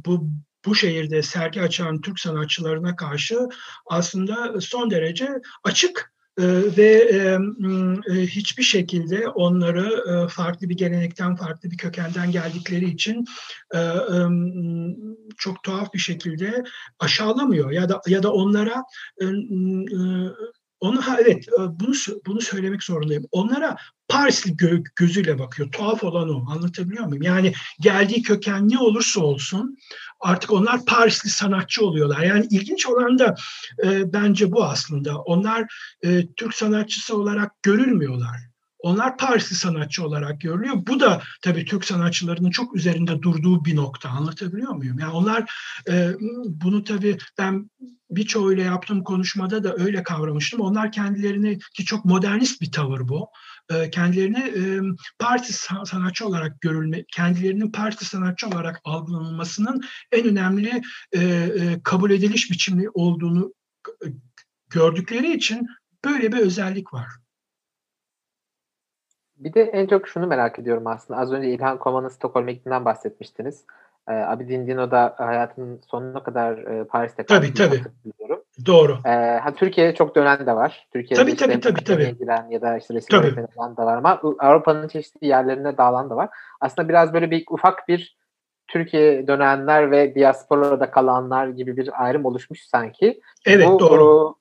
[0.04, 0.30] bu
[0.64, 3.48] bu şehirde sergi açan Türk sanatçılarına karşı
[3.86, 5.28] aslında son derece
[5.64, 6.42] açık e,
[6.76, 7.38] ve e,
[8.12, 13.24] e, hiçbir şekilde onları farklı bir gelenekten, farklı bir kökenden geldikleri için
[15.36, 16.64] çok tuhaf bir şekilde
[16.98, 17.70] aşağılamıyor.
[17.70, 18.84] Ya da ya da onlara
[20.80, 21.94] onu ha evet bunu
[22.26, 23.24] bunu söylemek zorundayım.
[23.32, 23.76] Onlara
[24.08, 25.70] Parisli gö- gözüyle bakıyor.
[25.72, 26.50] Tuhaf olan o.
[26.50, 27.22] Anlatabiliyor muyum?
[27.22, 29.76] Yani geldiği köken ne olursa olsun
[30.20, 32.20] artık onlar Parisli sanatçı oluyorlar.
[32.20, 33.34] Yani ilginç olan da
[33.84, 35.18] e, bence bu aslında.
[35.18, 38.49] Onlar e, Türk sanatçısı olarak görülmüyorlar.
[38.82, 40.74] Onlar Parisli sanatçı olarak görülüyor.
[40.86, 44.08] Bu da tabii Türk sanatçılarının çok üzerinde durduğu bir nokta.
[44.08, 44.98] Anlatabiliyor muyum?
[44.98, 45.52] Yani onlar
[45.88, 46.10] e,
[46.46, 47.70] bunu tabii ben
[48.10, 50.60] birçoğuyla yaptığım konuşmada da öyle kavramıştım.
[50.60, 53.28] Onlar kendilerini ki çok modernist bir tavır bu.
[53.70, 54.62] E, kendilerini e,
[55.18, 55.52] parti
[55.84, 59.80] sanatçı olarak görülme, kendilerinin parti sanatçı olarak algılanılmasının
[60.12, 60.82] en önemli
[61.16, 61.50] e,
[61.84, 63.54] kabul ediliş biçimi olduğunu
[64.70, 65.66] gördükleri için
[66.04, 67.06] böyle bir özellik var.
[69.40, 71.20] Bir de en çok şunu merak ediyorum aslında.
[71.20, 73.64] Az önce İlhan Koman'ın Stockholm iklimden bahsetmiştiniz.
[74.08, 77.40] Ee, Abidin Dino da hayatının sonuna kadar e, Paris'te kaldı.
[77.40, 77.82] Tabii tabii.
[78.66, 78.98] Doğru.
[79.04, 79.10] Ee,
[79.42, 80.88] ha, Türkiye'ye çok dönen de var.
[80.92, 82.18] Türkiye'de tabii, işte tabii, tabii, tabii.
[82.18, 86.28] giren ya da işte resim öğretmeni da var ama Avrupa'nın çeşitli yerlerine dağılan da var.
[86.60, 88.16] Aslında biraz böyle bir ufak bir
[88.68, 93.20] Türkiye dönenler ve diasporada kalanlar gibi bir ayrım oluşmuş sanki.
[93.46, 94.00] Evet bu, doğru.
[94.00, 94.39] Bu,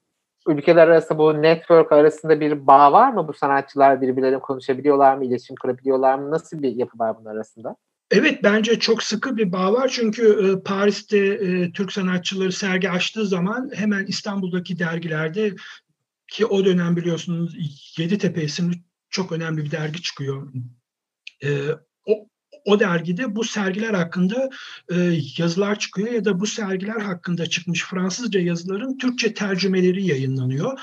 [0.50, 3.28] ülkeler arası bu network arasında bir bağ var mı?
[3.28, 5.26] Bu sanatçılar birbirleriyle konuşabiliyorlar mı?
[5.26, 6.32] İletişim kurabiliyorlar mı?
[6.32, 7.76] Nasıl bir yapı var bunlar arasında?
[8.12, 13.26] Evet bence çok sıkı bir bağ var çünkü e, Paris'te e, Türk sanatçıları sergi açtığı
[13.26, 15.56] zaman hemen İstanbul'daki dergilerde
[16.28, 17.56] ki o dönem biliyorsunuz
[17.98, 18.76] Yeditepe isimli
[19.10, 20.54] çok önemli bir dergi çıkıyor.
[21.44, 21.50] E,
[22.06, 22.28] o,
[22.70, 24.50] o dergide bu sergiler hakkında
[24.92, 30.80] e, yazılar çıkıyor ya da bu sergiler hakkında çıkmış Fransızca yazıların Türkçe tercümeleri yayınlanıyor.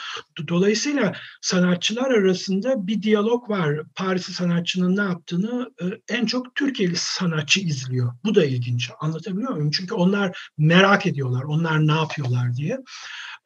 [0.48, 3.80] Dolayısıyla sanatçılar arasında bir diyalog var.
[3.94, 8.12] Parisli sanatçının ne yaptığını e, en çok Türkiye'li sanatçı izliyor.
[8.24, 8.90] Bu da ilginç.
[9.00, 9.70] Anlatabiliyor muyum?
[9.70, 11.42] Çünkü onlar merak ediyorlar.
[11.42, 12.78] Onlar ne yapıyorlar diye.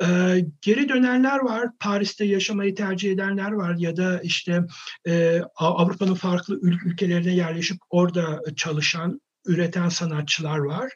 [0.02, 4.62] Ee, geri dönenler var, Paris'te yaşamayı tercih edenler var ya da işte
[5.06, 10.92] e, Avrupa'nın farklı ül- ülkelerine yerleşip orada çalışan, üreten sanatçılar var.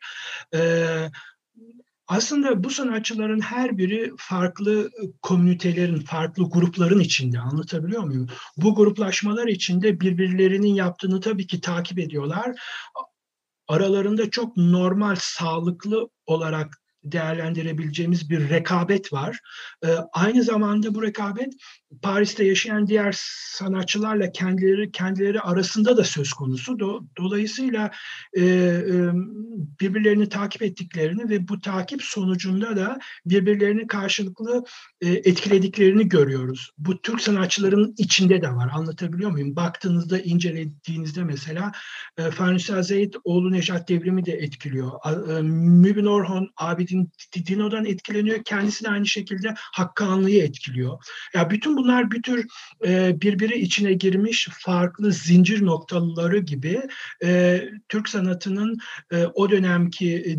[0.54, 1.08] Ee,
[2.06, 4.90] aslında bu sanatçıların her biri farklı
[5.22, 8.26] komünitelerin, farklı grupların içinde anlatabiliyor muyum?
[8.56, 12.52] Bu gruplaşmalar içinde birbirlerinin yaptığını tabii ki takip ediyorlar.
[13.68, 19.38] Aralarında çok normal, sağlıklı olarak değerlendirebileceğimiz bir rekabet var.
[19.84, 21.52] E, aynı zamanda bu rekabet
[22.02, 23.14] Paris'te yaşayan diğer
[23.58, 26.78] sanatçılarla kendileri kendileri arasında da söz konusu.
[26.78, 27.90] Do, dolayısıyla
[28.32, 29.10] e, e,
[29.80, 34.64] birbirlerini takip ettiklerini ve bu takip sonucunda da birbirlerini karşılıklı
[35.00, 36.70] e, etkilediklerini görüyoruz.
[36.78, 38.70] Bu Türk sanatçıların içinde de var.
[38.72, 39.56] Anlatabiliyor muyum?
[39.56, 41.72] Baktığınızda, incelediğinizde mesela
[42.18, 44.92] e, Farnisa Zeyd oğlu Nejat Devrimi de etkiliyor.
[45.38, 46.93] E, Mübin Orhon Abidin
[47.46, 48.44] Dino'dan etkileniyor.
[48.44, 51.04] Kendisi de aynı şekilde Hakkani'yi etkiliyor.
[51.34, 52.46] Ya bütün bunlar bir tür
[52.86, 56.82] e, birbiri içine girmiş farklı zincir noktaları gibi
[57.24, 58.76] e, Türk sanatının
[59.12, 60.32] e, o dönemki e,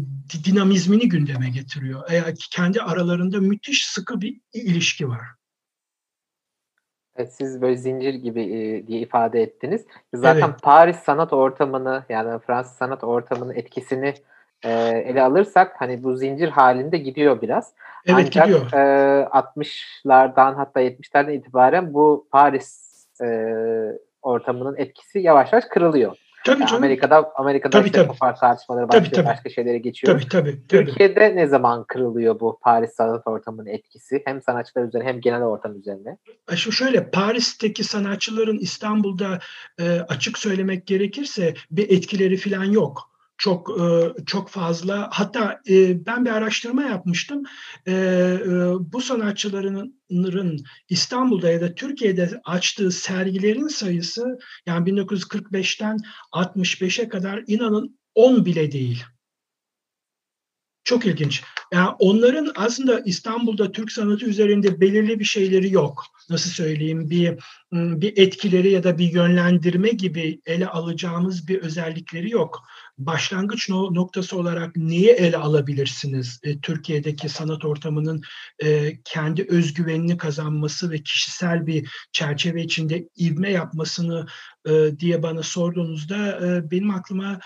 [0.46, 2.12] dinamizmini gündeme getiriyor.
[2.12, 5.22] E, kendi aralarında müthiş sıkı bir ilişki var.
[7.16, 9.86] Evet, siz böyle zincir gibi e, diye ifade ettiniz.
[10.14, 10.62] Zaten evet.
[10.62, 14.14] Paris sanat ortamını yani Fransız sanat ortamının etkisini
[14.64, 14.72] e,
[15.06, 17.74] ele alırsak hani bu zincir halinde gidiyor biraz.
[18.06, 18.74] Evet Ancak, gidiyor.
[18.74, 22.86] E, 60'lardan hatta 70'lerden itibaren bu Paris
[23.22, 23.28] e,
[24.22, 26.18] ortamının etkisi yavaş yavaş kırılıyor.
[26.46, 26.84] Tabii yani canım.
[26.84, 28.08] Amerika'da Amerika'da Tabii, işte tabii.
[28.08, 29.26] kopar tartışmaları başlıyor, Tabii, tabii.
[29.26, 30.14] başka şeylere geçiyor.
[30.14, 30.68] Tabii tabii.
[30.68, 30.86] tabii.
[30.86, 34.22] Türkiye'de ne zaman kırılıyor bu Paris sanat ortamının etkisi?
[34.26, 36.18] Hem sanatçılar üzerine hem genel ortam üzerine.
[36.52, 39.40] E, Şu şöyle Paris'teki sanatçıların İstanbul'da
[39.80, 46.26] e, açık söylemek gerekirse bir etkileri falan yok çok e, çok fazla hatta e, ben
[46.26, 47.44] bir araştırma yapmıştım
[47.88, 47.94] e,
[48.80, 55.98] bu sanatçıların İstanbul'da ya da Türkiye'de açtığı sergilerin sayısı yani 1945'ten
[56.32, 59.04] 65'e kadar inanın 10 bile değil.
[60.84, 61.44] Çok ilginç.
[61.74, 66.04] Yani onların aslında İstanbul'da Türk sanatı üzerinde belirli bir şeyleri yok.
[66.30, 67.10] Nasıl söyleyeyim?
[67.10, 67.40] Bir
[67.72, 72.64] bir etkileri ya da bir yönlendirme gibi ele alacağımız bir özellikleri yok
[72.98, 76.40] başlangıç noktası olarak neyi ele alabilirsiniz?
[76.44, 78.22] E, Türkiye'deki sanat ortamının
[78.64, 84.26] e, kendi özgüvenini kazanması ve kişisel bir çerçeve içinde ivme yapmasını
[84.68, 86.40] e, diye bana sorduğunuzda
[86.72, 87.40] benim aklıma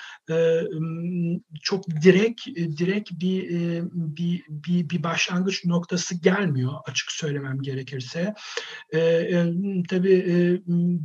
[1.62, 3.50] çok direkt direkt bir,
[3.94, 8.34] bir bir bir başlangıç noktası gelmiyor açık söylemem gerekirse.
[8.94, 9.54] E, e,
[9.90, 10.62] tabii e,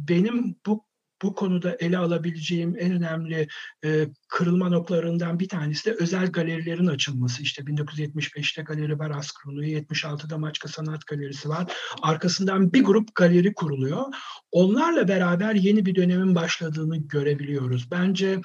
[0.08, 0.84] benim bu
[1.22, 3.48] bu konuda ele alabileceğim en önemli
[3.84, 7.42] e, kırılma noktalarından bir tanesi de özel galerilerin açılması.
[7.42, 11.72] İşte 1975'te Galeri Baras kuruluyor, 76'da Maçka Sanat Galerisi var.
[12.02, 14.04] Arkasından bir grup galeri kuruluyor.
[14.50, 17.90] Onlarla beraber yeni bir dönemin başladığını görebiliyoruz.
[17.90, 18.40] Bence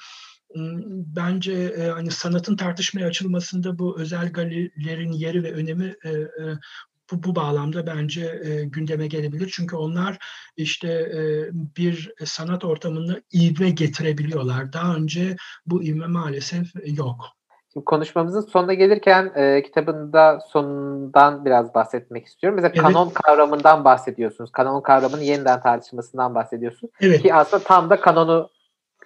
[1.16, 6.58] bence e, hani sanatın tartışmaya açılmasında bu özel galerilerin yeri ve önemi e, e,
[7.12, 9.52] bu, bu bağlamda bence e, gündeme gelebilir.
[9.56, 10.18] Çünkü onlar
[10.56, 14.72] işte e, bir sanat ortamını ivme getirebiliyorlar.
[14.72, 17.16] Daha önce bu ivme maalesef yok.
[17.72, 22.56] Şimdi konuşmamızın sonuna gelirken e, kitabında sonundan biraz bahsetmek istiyorum.
[22.56, 22.82] Mesela evet.
[22.82, 24.52] kanon kavramından bahsediyorsunuz.
[24.52, 26.92] Kanon kavramının yeniden tartışmasından bahsediyorsunuz.
[27.00, 27.22] Evet.
[27.22, 28.50] Ki aslında tam da kanonu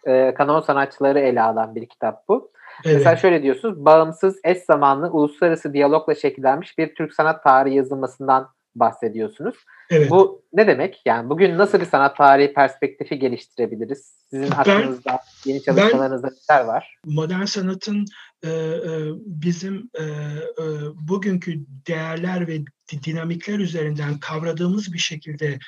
[0.07, 2.51] e, kanon sanatçıları ele alan bir kitap bu.
[2.85, 2.97] Evet.
[2.97, 9.55] Mesela şöyle diyorsunuz, bağımsız, eş zamanlı, uluslararası diyalogla şekillenmiş bir Türk sanat tarihi yazılmasından bahsediyorsunuz.
[9.91, 10.11] Evet.
[10.11, 11.03] Bu ne demek?
[11.07, 14.15] Yani bugün nasıl bir sanat tarihi perspektifi geliştirebiliriz?
[14.31, 16.99] Sizin aklınızda, yeni çalışmalarınızda neler var?
[17.05, 18.05] Modern sanatın
[18.43, 22.59] e, e, bizim e, e, bugünkü değerler ve
[23.05, 25.59] dinamikler üzerinden kavradığımız bir şekilde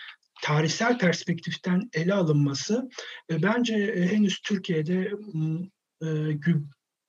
[0.42, 2.88] tarihsel perspektiften ele alınması
[3.30, 5.10] e, bence e, henüz Türkiye'de
[6.02, 6.06] e,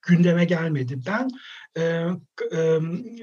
[0.08, 1.00] gündeme gelmedi.
[1.06, 1.30] Ben
[1.78, 1.82] e,
[2.58, 2.80] e,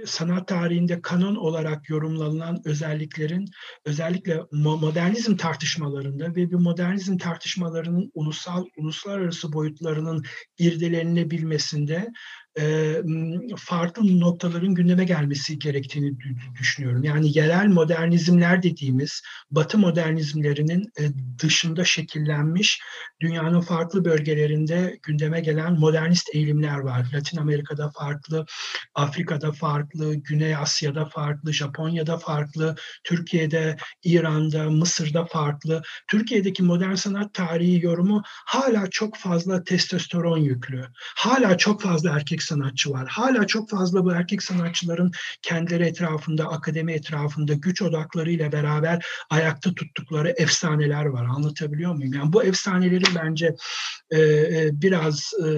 [0.07, 3.49] sanat tarihinde kanon olarak yorumlanan özelliklerin
[3.85, 10.25] özellikle modernizm tartışmalarında ve bu modernizm tartışmalarının ulusal uluslararası boyutlarının
[10.59, 12.13] irdelenebilmesinde
[12.59, 12.97] e,
[13.57, 16.17] farklı noktaların gündeme gelmesi gerektiğini
[16.61, 17.05] düşünüyorum.
[17.05, 21.03] Yani yerel modernizmler dediğimiz Batı modernizmlerinin e,
[21.43, 22.81] dışında şekillenmiş
[23.21, 27.07] dünyanın farklı bölgelerinde gündeme gelen modernist eğilimler var.
[27.15, 28.47] Latin Amerika'da farklı,
[28.95, 35.83] Afrika'da farklı, Güney Asya'da farklı, Japonya'da farklı, Türkiye'de, İran'da, Mısır'da farklı.
[36.09, 40.87] Türkiye'deki modern sanat tarihi yorumu hala çok fazla testosteron yüklü.
[41.17, 43.09] Hala çok fazla erkek sanatçı var.
[43.09, 50.35] Hala çok fazla bu erkek sanatçıların kendileri etrafında, akademi etrafında güç odaklarıyla beraber ayakta tuttukları
[50.37, 51.25] efsaneler var.
[51.25, 52.13] Anlatabiliyor muyum?
[52.13, 53.55] Yani bu efsanelerin bence
[54.11, 55.49] e, e, biraz e,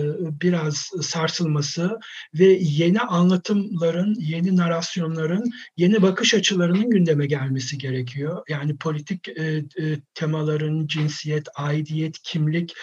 [0.41, 1.99] biraz sarsılması
[2.35, 8.43] ve yeni anlatımların, yeni narasyonların, yeni bakış açılarının gündeme gelmesi gerekiyor.
[8.49, 9.65] Yani politik e, e,
[10.15, 12.75] temaların cinsiyet, aidiyet, kimlik,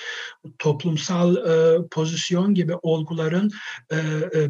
[0.59, 3.51] toplumsal e, pozisyon gibi olguların
[3.91, 3.92] e,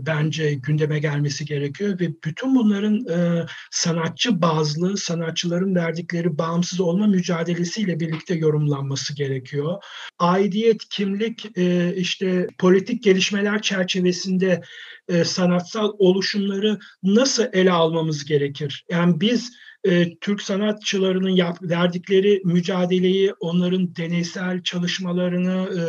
[0.05, 7.99] bence gündeme gelmesi gerekiyor ve bütün bunların e, sanatçı bazlı, sanatçıların verdikleri bağımsız olma mücadelesiyle
[7.99, 9.83] birlikte yorumlanması gerekiyor.
[10.19, 14.61] Aidiyet, kimlik, e, işte politik gelişmeler çerçevesinde
[15.07, 18.85] e, sanatsal oluşumları nasıl ele almamız gerekir?
[18.91, 19.51] Yani biz
[19.83, 25.83] e, Türk sanatçılarının yap, verdikleri mücadeleyi, onların deneysel çalışmalarını e,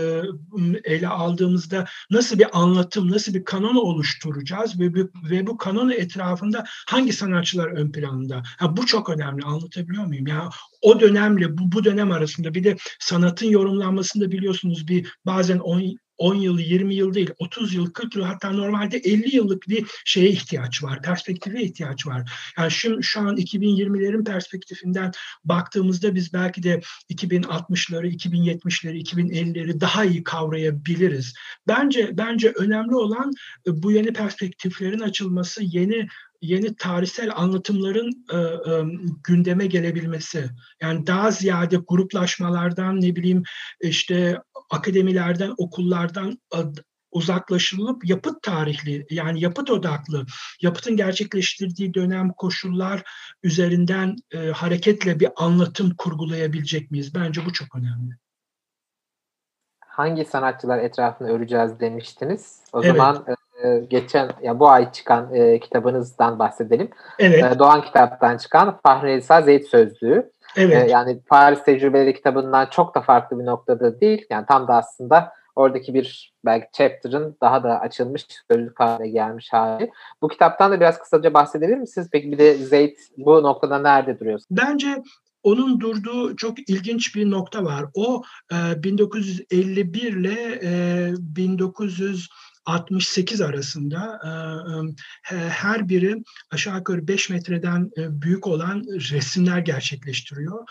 [0.85, 4.93] ele aldığımızda nasıl bir anlatım, nasıl bir kanon oluşturacağız ve,
[5.31, 8.43] ve bu kanon etrafında hangi sanatçılar ön planda?
[8.59, 9.45] Ha, bu çok önemli.
[9.45, 10.27] Anlatabiliyor muyum?
[10.27, 10.49] Ya
[10.83, 16.35] o dönemle bu, bu dönem arasında bir de sanatın yorumlanmasında biliyorsunuz bir bazen 10 10
[16.35, 20.83] yıl, 20 yıl değil, 30 yıl, 40 yıl hatta normalde 50 yıllık bir şeye ihtiyaç
[20.83, 22.31] var, perspektife ihtiyaç var.
[22.59, 25.13] Yani şu, şu an 2020'lerin perspektifinden
[25.45, 31.35] baktığımızda biz belki de 2060'ları, 2070'leri, 2050'leri daha iyi kavrayabiliriz.
[31.69, 33.33] Bence bence önemli olan
[33.67, 36.09] e, bu yeni perspektiflerin açılması, yeni
[36.45, 38.85] yeni tarihsel anlatımların e, e,
[39.25, 40.51] gündeme gelebilmesi.
[40.83, 43.43] Yani daha ziyade gruplaşmalardan ne bileyim
[43.81, 44.39] işte
[44.75, 46.39] akademilerden, okullardan
[47.15, 50.27] uzaklaşılıp yapıt tarihli yani yapıt odaklı,
[50.63, 53.03] yapıtın gerçekleştirdiği dönem koşullar
[53.43, 57.15] üzerinden e, hareketle bir anlatım kurgulayabilecek miyiz?
[57.15, 58.15] Bence bu çok önemli.
[59.81, 62.61] Hangi sanatçılar etrafını öreceğiz demiştiniz.
[62.73, 62.97] O evet.
[62.97, 63.25] zaman
[63.65, 66.91] e, geçen ya bu ay çıkan e, kitabınızdan bahsedelim.
[67.19, 67.45] Evet.
[67.45, 70.31] E, Doğan kitaptan çıkan Fahri Elsa Zeyt Sözlüğü.
[70.57, 70.89] Evet.
[70.89, 74.27] E, yani Paris Tecrübeleri kitabından çok da farklı bir noktada değil.
[74.31, 79.91] Yani tam da aslında oradaki bir belki chapter'ın daha da açılmış sözlük haline gelmiş hali.
[80.23, 82.09] Bu kitaptan da biraz kısaca bahsedebilir misiniz?
[82.13, 84.41] Peki bir de Zeyt bu noktada nerede duruyor?
[84.51, 85.03] Bence
[85.43, 87.85] onun durduğu çok ilginç bir nokta var.
[87.95, 92.29] O e, 1951 ile e, 1900
[92.67, 100.67] 68 arasında e, e, her biri aşağı yukarı 5 metreden e, büyük olan resimler gerçekleştiriyor.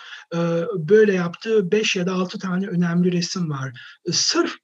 [0.76, 3.72] Böyle yaptığı 5 ya da 6 tane önemli resim var.
[4.12, 4.56] Sırf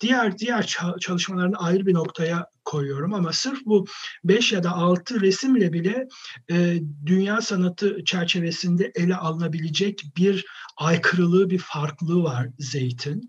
[0.00, 3.86] diğer diğer çalışmalarını ayrı bir noktaya koyuyorum ama sırf bu
[4.24, 6.08] 5 ya da 6 resimle bile
[6.50, 10.46] e, dünya sanatı çerçevesinde ele alınabilecek bir
[10.76, 13.28] aykırılığı, bir farklılığı var Zeyt'in.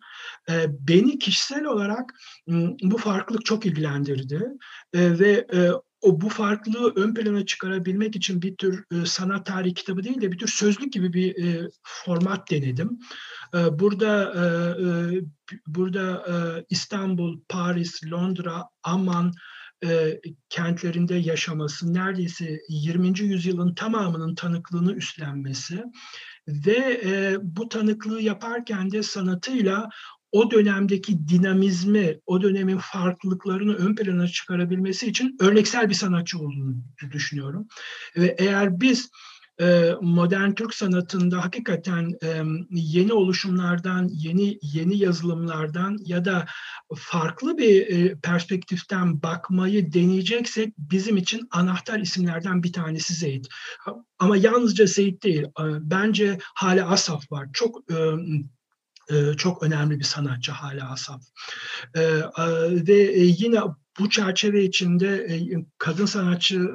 [0.49, 2.13] E, beni kişisel olarak
[2.81, 4.47] bu farklılık çok ilgilendirdi
[4.93, 5.69] e, ve e,
[6.01, 10.31] o bu farklılığı ön plana çıkarabilmek için bir tür e, sanat tarihi kitabı değil de
[10.31, 12.99] bir tür sözlük gibi bir e, format denedim.
[13.53, 14.41] E, burada e,
[14.83, 15.21] e,
[15.67, 19.33] burada e, İstanbul, Paris, Londra, Amman
[19.85, 23.19] e, kentlerinde yaşaması, neredeyse 20.
[23.19, 25.83] yüzyılın tamamının tanıklığını üstlenmesi
[26.47, 29.89] ve e, bu tanıklığı yaparken de sanatıyla
[30.31, 36.75] o dönemdeki dinamizmi, o dönemin farklılıklarını ön plana çıkarabilmesi için örneksel bir sanatçı olduğunu
[37.11, 37.67] düşünüyorum.
[38.17, 39.09] Ve eğer biz
[39.61, 46.45] e, modern Türk sanatında hakikaten e, yeni oluşumlardan, yeni yeni yazılımlardan ya da
[46.95, 53.45] farklı bir e, perspektiften bakmayı deneyeceksek bizim için anahtar isimlerden bir tanesi Zeyd.
[54.19, 55.45] Ama yalnızca Zeyd değil.
[55.79, 57.47] Bence hala Asaf var.
[57.53, 57.81] Çok
[59.37, 61.21] çok önemli bir sanatçı hala Asaf.
[62.87, 63.59] Ve yine
[63.99, 65.39] bu çerçeve içinde
[65.77, 66.69] kadın sanatçı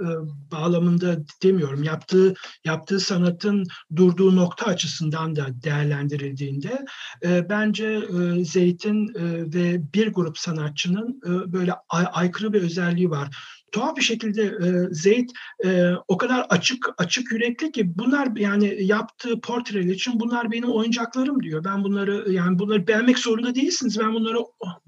[0.53, 3.65] bağlamında demiyorum yaptığı yaptığı sanatın
[3.97, 6.85] durduğu nokta açısından da değerlendirildiğinde
[7.25, 8.01] bence
[8.45, 9.15] Zeyt'in
[9.55, 11.21] ve bir grup sanatçının
[11.53, 13.37] böyle aykırı bir özelliği var
[13.75, 15.31] tuhaf bir şekilde e, Zeyt
[15.65, 21.43] e, o kadar açık açık yürekli ki bunlar yani yaptığı portreler için bunlar benim oyuncaklarım
[21.43, 21.65] diyor.
[21.65, 23.99] Ben bunları yani bunları beğenmek zorunda değilsiniz.
[24.01, 24.39] Ben bunları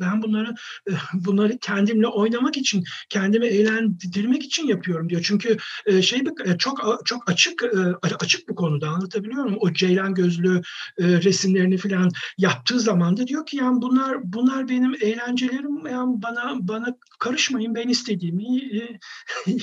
[0.01, 0.55] ben bunları
[0.91, 5.23] e, bunları kendimle oynamak için, kendimi eğlendirmek için yapıyorum diyor.
[5.25, 5.57] Çünkü
[5.87, 9.59] e, şey e, çok çok açık e, açık bu konuda anlatabiliyor muyum?
[9.61, 10.63] O ceylan gözlü
[10.99, 16.55] e, resimlerini falan yaptığı zaman da diyor ki yani bunlar bunlar benim eğlencelerim yani bana
[16.61, 18.76] bana karışmayın ben istediğimi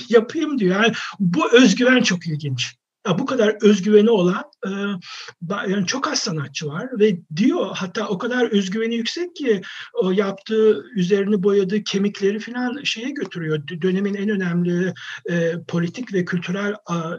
[0.08, 0.82] yapayım diyor.
[0.82, 2.76] Yani bu özgüven çok ilginç
[3.18, 4.70] bu kadar özgüveni olan e,
[5.50, 9.60] yani çok az sanatçı var ve diyor hatta o kadar özgüveni yüksek ki
[10.02, 13.68] o yaptığı üzerini boyadığı kemikleri falan şeye götürüyor.
[13.82, 14.94] Dönemin en önemli
[15.30, 16.74] e, politik ve kültürel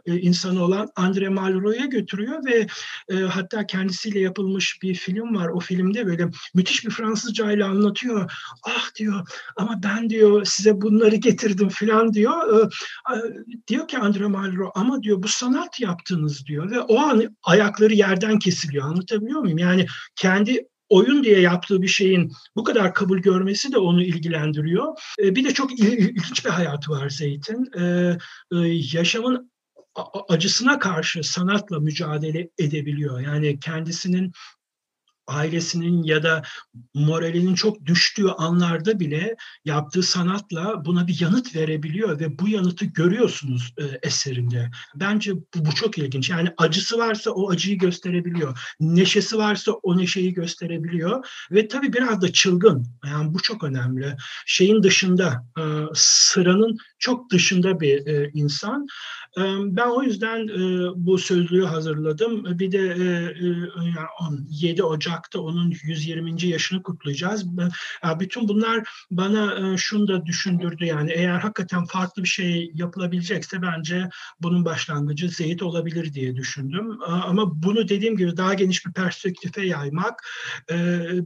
[0.06, 2.68] e, insanı olan Andre Malraux'a götürüyor ve
[3.10, 5.48] e, hatta kendisiyle yapılmış bir film var.
[5.48, 8.32] O filmde böyle müthiş bir Fransızca ile anlatıyor.
[8.64, 12.68] Ah diyor ama ben diyor size bunları getirdim falan diyor.
[13.14, 13.18] E,
[13.68, 18.40] diyor ki Andre Malraux ama diyor bu sanat yaptınız diyor ve o an ayakları yerden
[18.40, 18.86] kesiliyor.
[18.86, 19.58] Anlatabiliyor muyum?
[19.58, 24.94] Yani kendi oyun diye yaptığı bir şeyin bu kadar kabul görmesi de onu ilgilendiriyor.
[25.20, 27.80] E, bir de çok ilginç bir hayatı var Zeyt'in.
[27.80, 28.18] E,
[28.52, 28.58] e,
[28.94, 29.52] yaşamın
[30.30, 33.20] acısına karşı sanatla mücadele edebiliyor.
[33.20, 34.32] Yani kendisinin
[35.28, 36.42] ailesinin ya da
[36.94, 43.74] moralinin çok düştüğü anlarda bile yaptığı sanatla buna bir yanıt verebiliyor ve bu yanıtı görüyorsunuz
[43.78, 44.70] e, eserinde.
[44.96, 46.30] Bence bu, bu çok ilginç.
[46.30, 48.60] Yani acısı varsa o acıyı gösterebiliyor.
[48.80, 52.88] Neşesi varsa o neşeyi gösterebiliyor ve tabii biraz da çılgın.
[53.06, 54.16] Yani bu çok önemli.
[54.46, 55.64] Şeyin dışında, e,
[55.94, 58.88] sıranın çok dışında bir e, insan.
[59.38, 62.60] E, ben o yüzden e, bu sözlüğü hazırladım.
[62.60, 63.06] Bir de e,
[63.48, 63.56] e,
[64.50, 66.46] 7 Ocak Ocak'ta onun 120.
[66.46, 67.46] yaşını kutlayacağız.
[68.20, 74.10] Bütün bunlar bana e, şunu da düşündürdü yani eğer hakikaten farklı bir şey yapılabilecekse bence
[74.40, 76.98] bunun başlangıcı Zeyt olabilir diye düşündüm.
[77.04, 80.28] Ama bunu dediğim gibi daha geniş bir perspektife yaymak,
[80.72, 80.76] e,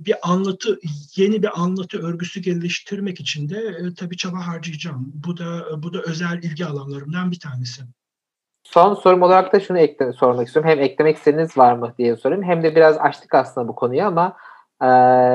[0.06, 0.80] bir anlatı,
[1.16, 5.12] yeni bir anlatı örgüsü geliştirmek için de e, tabii çaba harcayacağım.
[5.14, 7.82] Bu da bu da özel ilgi alanlarımdan bir tanesi.
[8.74, 10.72] Son sorum olarak da şunu ekle, sormak istiyorum.
[10.72, 12.44] Hem eklemek istediğiniz var mı diye sorayım.
[12.44, 14.38] Hem de biraz açtık aslında bu konuyu ama
[14.82, 14.88] e,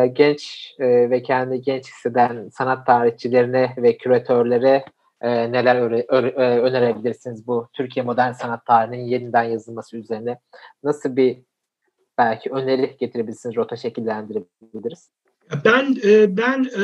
[0.06, 4.84] genç e, ve kendi genç hisseden sanat tarihçilerine ve küratörlere
[5.20, 10.38] e, neler öre, ö, e, önerebilirsiniz bu Türkiye modern sanat tarihinin yeniden yazılması üzerine?
[10.82, 11.38] Nasıl bir
[12.18, 15.10] belki öneri getirebilirsiniz, rota şekillendirebiliriz?
[15.64, 16.82] Ben e, ben e,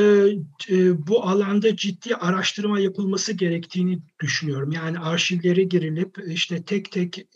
[0.74, 4.72] e, bu alanda ciddi araştırma yapılması gerektiğini düşünüyorum.
[4.72, 7.26] Yani arşivlere girilip işte tek tek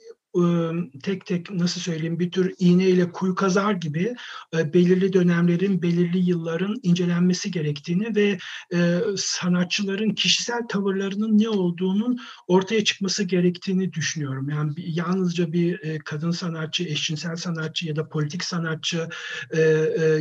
[1.03, 4.14] tek tek nasıl söyleyeyim bir tür iğne ile kuyu kazar gibi
[4.55, 8.39] belirli dönemlerin, belirli yılların incelenmesi gerektiğini ve
[9.16, 14.49] sanatçıların kişisel tavırlarının ne olduğunun ortaya çıkması gerektiğini düşünüyorum.
[14.49, 19.09] Yani yalnızca bir kadın sanatçı, eşcinsel sanatçı ya da politik sanatçı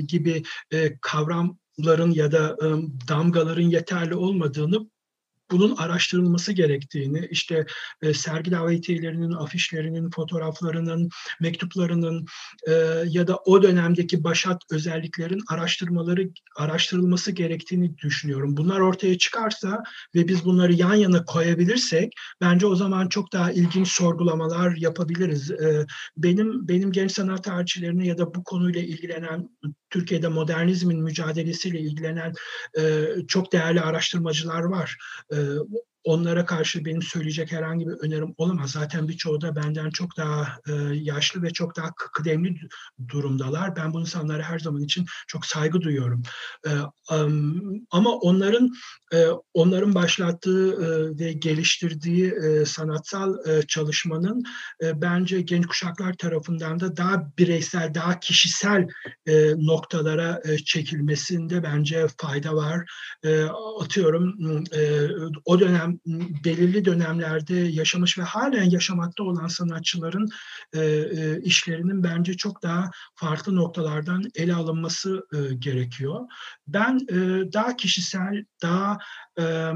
[0.07, 0.43] gibi
[1.01, 2.57] kavramların ya da
[3.07, 4.92] damgaların yeterli olmadığını
[5.53, 7.65] bunun araştırılması gerektiğini, işte
[8.01, 11.09] e, sergi davetiyelerinin, afişlerinin, fotoğraflarının,
[11.41, 12.25] mektuplarının
[12.67, 12.73] e,
[13.07, 18.57] ya da o dönemdeki başat özelliklerin araştırmaları araştırılması gerektiğini düşünüyorum.
[18.57, 19.83] Bunlar ortaya çıkarsa
[20.15, 25.51] ve biz bunları yan yana koyabilirsek bence o zaman çok daha ilginç sorgulamalar yapabiliriz.
[25.51, 25.85] E,
[26.17, 29.49] benim benim genç sanat tarihçilerine ya da bu konuyla ilgilenen
[29.93, 32.33] Türkiye'de modernizmin mücadelesiyle ilgilenen
[32.79, 34.97] e, çok değerli araştırmacılar var.
[35.31, 35.37] E,
[36.03, 38.71] onlara karşı benim söyleyecek herhangi bir önerim olamaz.
[38.71, 42.55] Zaten birçoğu da benden çok daha e, yaşlı ve çok daha kıdemli
[43.07, 43.75] durumdalar.
[43.75, 46.23] Ben bu insanlara her zaman için çok saygı duyuyorum.
[46.67, 46.71] E,
[47.15, 48.71] um, ama onların
[49.13, 54.43] e, onların başlattığı e, ve geliştirdiği e, sanatsal e, çalışmanın
[54.83, 58.87] e, bence genç kuşaklar tarafından da daha bireysel, daha kişisel
[59.27, 62.91] e, noktalara e, çekilmesinde bence fayda var.
[63.23, 63.43] E,
[63.79, 64.35] atıyorum
[64.75, 65.07] e,
[65.45, 65.92] o dönem
[66.45, 70.29] belirli dönemlerde yaşamış ve halen yaşamakta olan sanatçıların
[70.73, 76.19] e, e, işlerinin bence çok daha farklı noktalardan ele alınması e, gerekiyor.
[76.67, 77.15] Ben e,
[77.53, 78.97] daha kişisel, daha
[79.39, 79.71] e,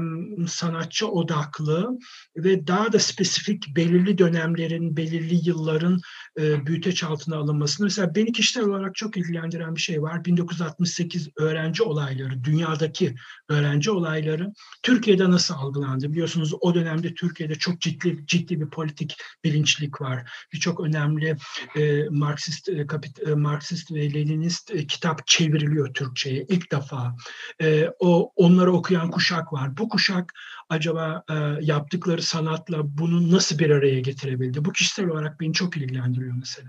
[0.48, 1.98] sanatçı odaklı
[2.36, 6.00] ve daha da spesifik belirli dönemlerin, belirli yılların
[6.40, 7.86] e, büyüteç altına alınmasını.
[7.86, 10.24] Mesela beni kişisel olarak çok ilgilendiren bir şey var.
[10.24, 13.14] 1968 öğrenci olayları, dünyadaki
[13.48, 14.52] öğrenci olayları
[14.82, 16.07] Türkiye'de nasıl algılandı?
[16.08, 16.12] Vardı.
[16.12, 20.30] Biliyorsunuz o dönemde Türkiye'de çok ciddi ciddi bir politik bilinçlik var.
[20.52, 21.36] Birçok önemli
[21.76, 27.16] e, Marksist, e, kapit, e, Marksist ve Leninist e, kitap çevriliyor Türkçe'ye ilk defa.
[27.60, 29.76] E, o onları okuyan kuşak var.
[29.76, 30.32] Bu kuşak
[30.68, 34.64] acaba e, yaptıkları sanatla bunu nasıl bir araya getirebildi?
[34.64, 36.68] Bu kişisel olarak beni çok ilgilendiriyor mesela.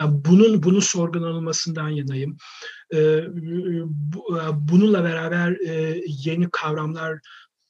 [0.00, 2.36] Yani bunun bunun sorgulanılmasından yanayım.
[2.94, 2.98] E,
[3.86, 7.18] bu, e, bununla beraber e, yeni kavramlar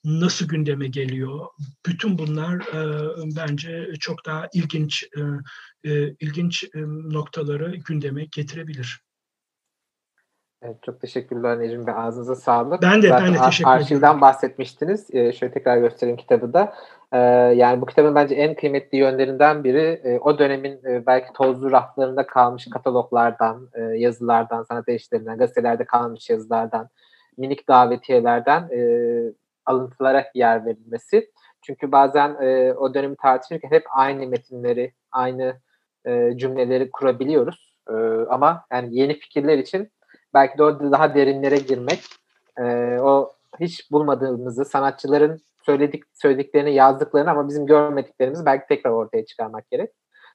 [0.05, 1.47] nasıl gündeme geliyor?
[1.87, 5.21] Bütün bunlar e, bence çok daha ilginç e,
[5.91, 6.79] e, ilginç e,
[7.13, 9.01] noktaları gündeme getirebilir.
[10.63, 11.95] Evet, çok teşekkürler Necmi Bey.
[11.97, 12.83] Ağzınıza sağlık.
[12.83, 14.21] Ben de, Zaten ben de teşekkür Arşivden ediyorum.
[14.21, 15.15] bahsetmiştiniz.
[15.15, 16.75] Ee, şöyle tekrar göstereyim kitabı da.
[17.13, 17.19] Ee,
[17.57, 22.27] yani bu kitabın bence en kıymetli yönlerinden biri e, o dönemin e, belki tozlu raflarında
[22.27, 26.89] kalmış kataloglardan, e, yazılardan, sanat erişlerinden, gazetelerde kalmış yazılardan,
[27.37, 28.81] minik davetiyelerden e,
[29.69, 31.31] alıntılara yer verilmesi.
[31.63, 35.61] Çünkü bazen e, o dönemi tartışırken hep aynı metinleri, aynı
[36.07, 37.75] e, cümleleri kurabiliyoruz.
[37.91, 37.95] E,
[38.29, 39.91] ama yani yeni fikirler için
[40.35, 42.01] belki de orada daha derinlere girmek,
[42.59, 42.65] e,
[43.01, 49.91] o hiç bulmadığımızı, sanatçıların söyledik söylediklerini, yazdıklarını ama bizim görmediklerimizi belki tekrar ortaya çıkarmak gerek.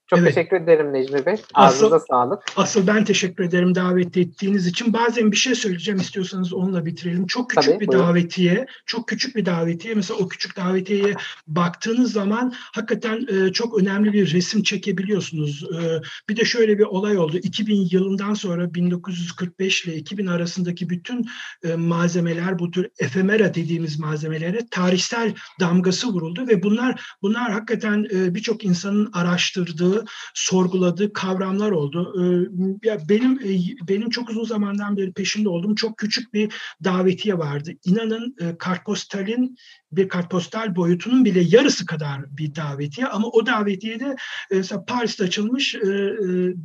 [0.08, 0.36] Çok Evet.
[0.36, 1.34] teşekkür ederim Necmi Bey.
[1.34, 2.40] Asıl- Ağzınıza sağlık.
[2.56, 4.94] Asıl ben teşekkür ederim davet ettiğiniz için.
[4.94, 7.28] Bazen bir şey söyleyeceğim istiyorsanız onunla bitirelim.
[7.28, 8.08] Çok küçük Tabii, bir buyurun.
[8.08, 9.96] davetiye, çok küçük bir davetiye.
[9.96, 11.14] Mesela o küçük davetiyeye
[11.48, 15.64] baktığınız zaman hakikaten e, çok önemli bir resim çekebiliyorsunuz.
[15.64, 17.38] E, bir de şöyle bir olay oldu.
[17.38, 21.26] 2000 yılından sonra 1945 ile 2000 arasındaki bütün
[21.64, 28.36] e, malzemeler, bu tür efemera dediğimiz malzemelere tarihsel damgası vuruldu ve bunlar bunlar hakikaten e,
[28.36, 29.93] birçok insanın araştırdığı,
[30.34, 32.14] sorguladığı kavramlar oldu.
[32.20, 37.38] Ee, ya benim e, benim çok uzun zamandan beri peşinde olduğum çok küçük bir davetiye
[37.38, 37.72] vardı.
[37.86, 39.58] İnanın e, kartpostalin
[39.96, 43.08] bir kartpostal boyutunun bile yarısı kadar bir davetiye.
[43.08, 44.16] Ama o davetiyede
[44.52, 45.86] e, mesela Paris'te açılmış e, e,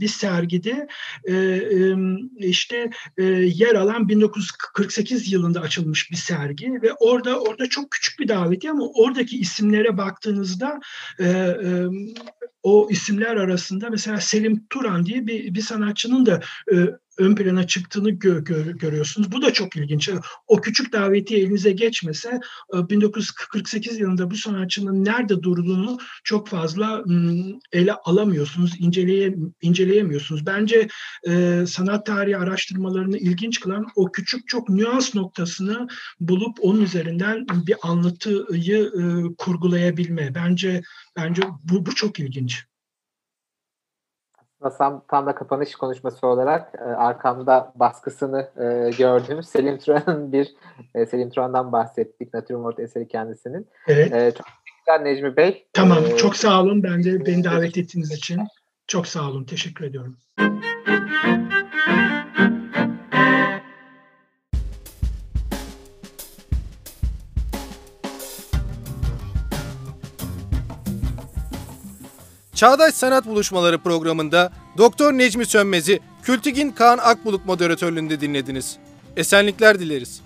[0.00, 0.88] bir sergide
[2.36, 2.90] işte
[3.42, 6.82] yer alan 1948 yılında açılmış bir sergi.
[6.82, 10.80] Ve orada orada çok küçük bir davetiye ama oradaki isimlere baktığınızda
[12.62, 16.40] o isimler arasında mesela Selim Turan diye bir, bir sanatçının da
[17.18, 19.32] ön plana çıktığını gö- gö- görüyorsunuz.
[19.32, 20.10] Bu da çok ilginç.
[20.46, 22.40] O küçük davetiye elinize geçmese
[22.74, 27.04] e, 1948 yılında bu sanatçının nerede durduğunu çok fazla
[27.72, 30.46] ele alamıyorsunuz, inceleye, inceleyemiyorsunuz.
[30.46, 30.88] Bence
[31.28, 35.88] e, sanat tarihi araştırmalarını ilginç kılan o küçük çok nüans noktasını
[36.20, 39.02] bulup onun üzerinden bir anlatıyı e,
[39.38, 40.34] kurgulayabilme.
[40.34, 40.82] Bence
[41.16, 42.67] bence bu, bu çok ilginç.
[44.78, 50.54] Tam, tam da kapanış konuşması olarak e, arkamda baskısını e, gördüğümüz Selim Turan'ın bir
[50.94, 52.34] e, Selim Turan'dan bahsettik.
[52.34, 53.68] Natürmort eseri kendisinin.
[53.88, 54.12] Evet.
[54.12, 55.66] E, çok teşekkürler Necmi Bey.
[55.72, 55.98] Tamam.
[56.04, 56.82] E, Çok sağ olun.
[56.82, 58.40] Ben de beni davet ettiğiniz için.
[58.86, 59.44] Çok sağ olun.
[59.44, 60.16] Teşekkür ediyorum.
[72.58, 78.76] Çağdaş Sanat Buluşmaları programında Doktor Necmi Sönmez'i Kültigin Kaan Akbulut moderatörlüğünde dinlediniz.
[79.16, 80.20] Esenlikler dileriz.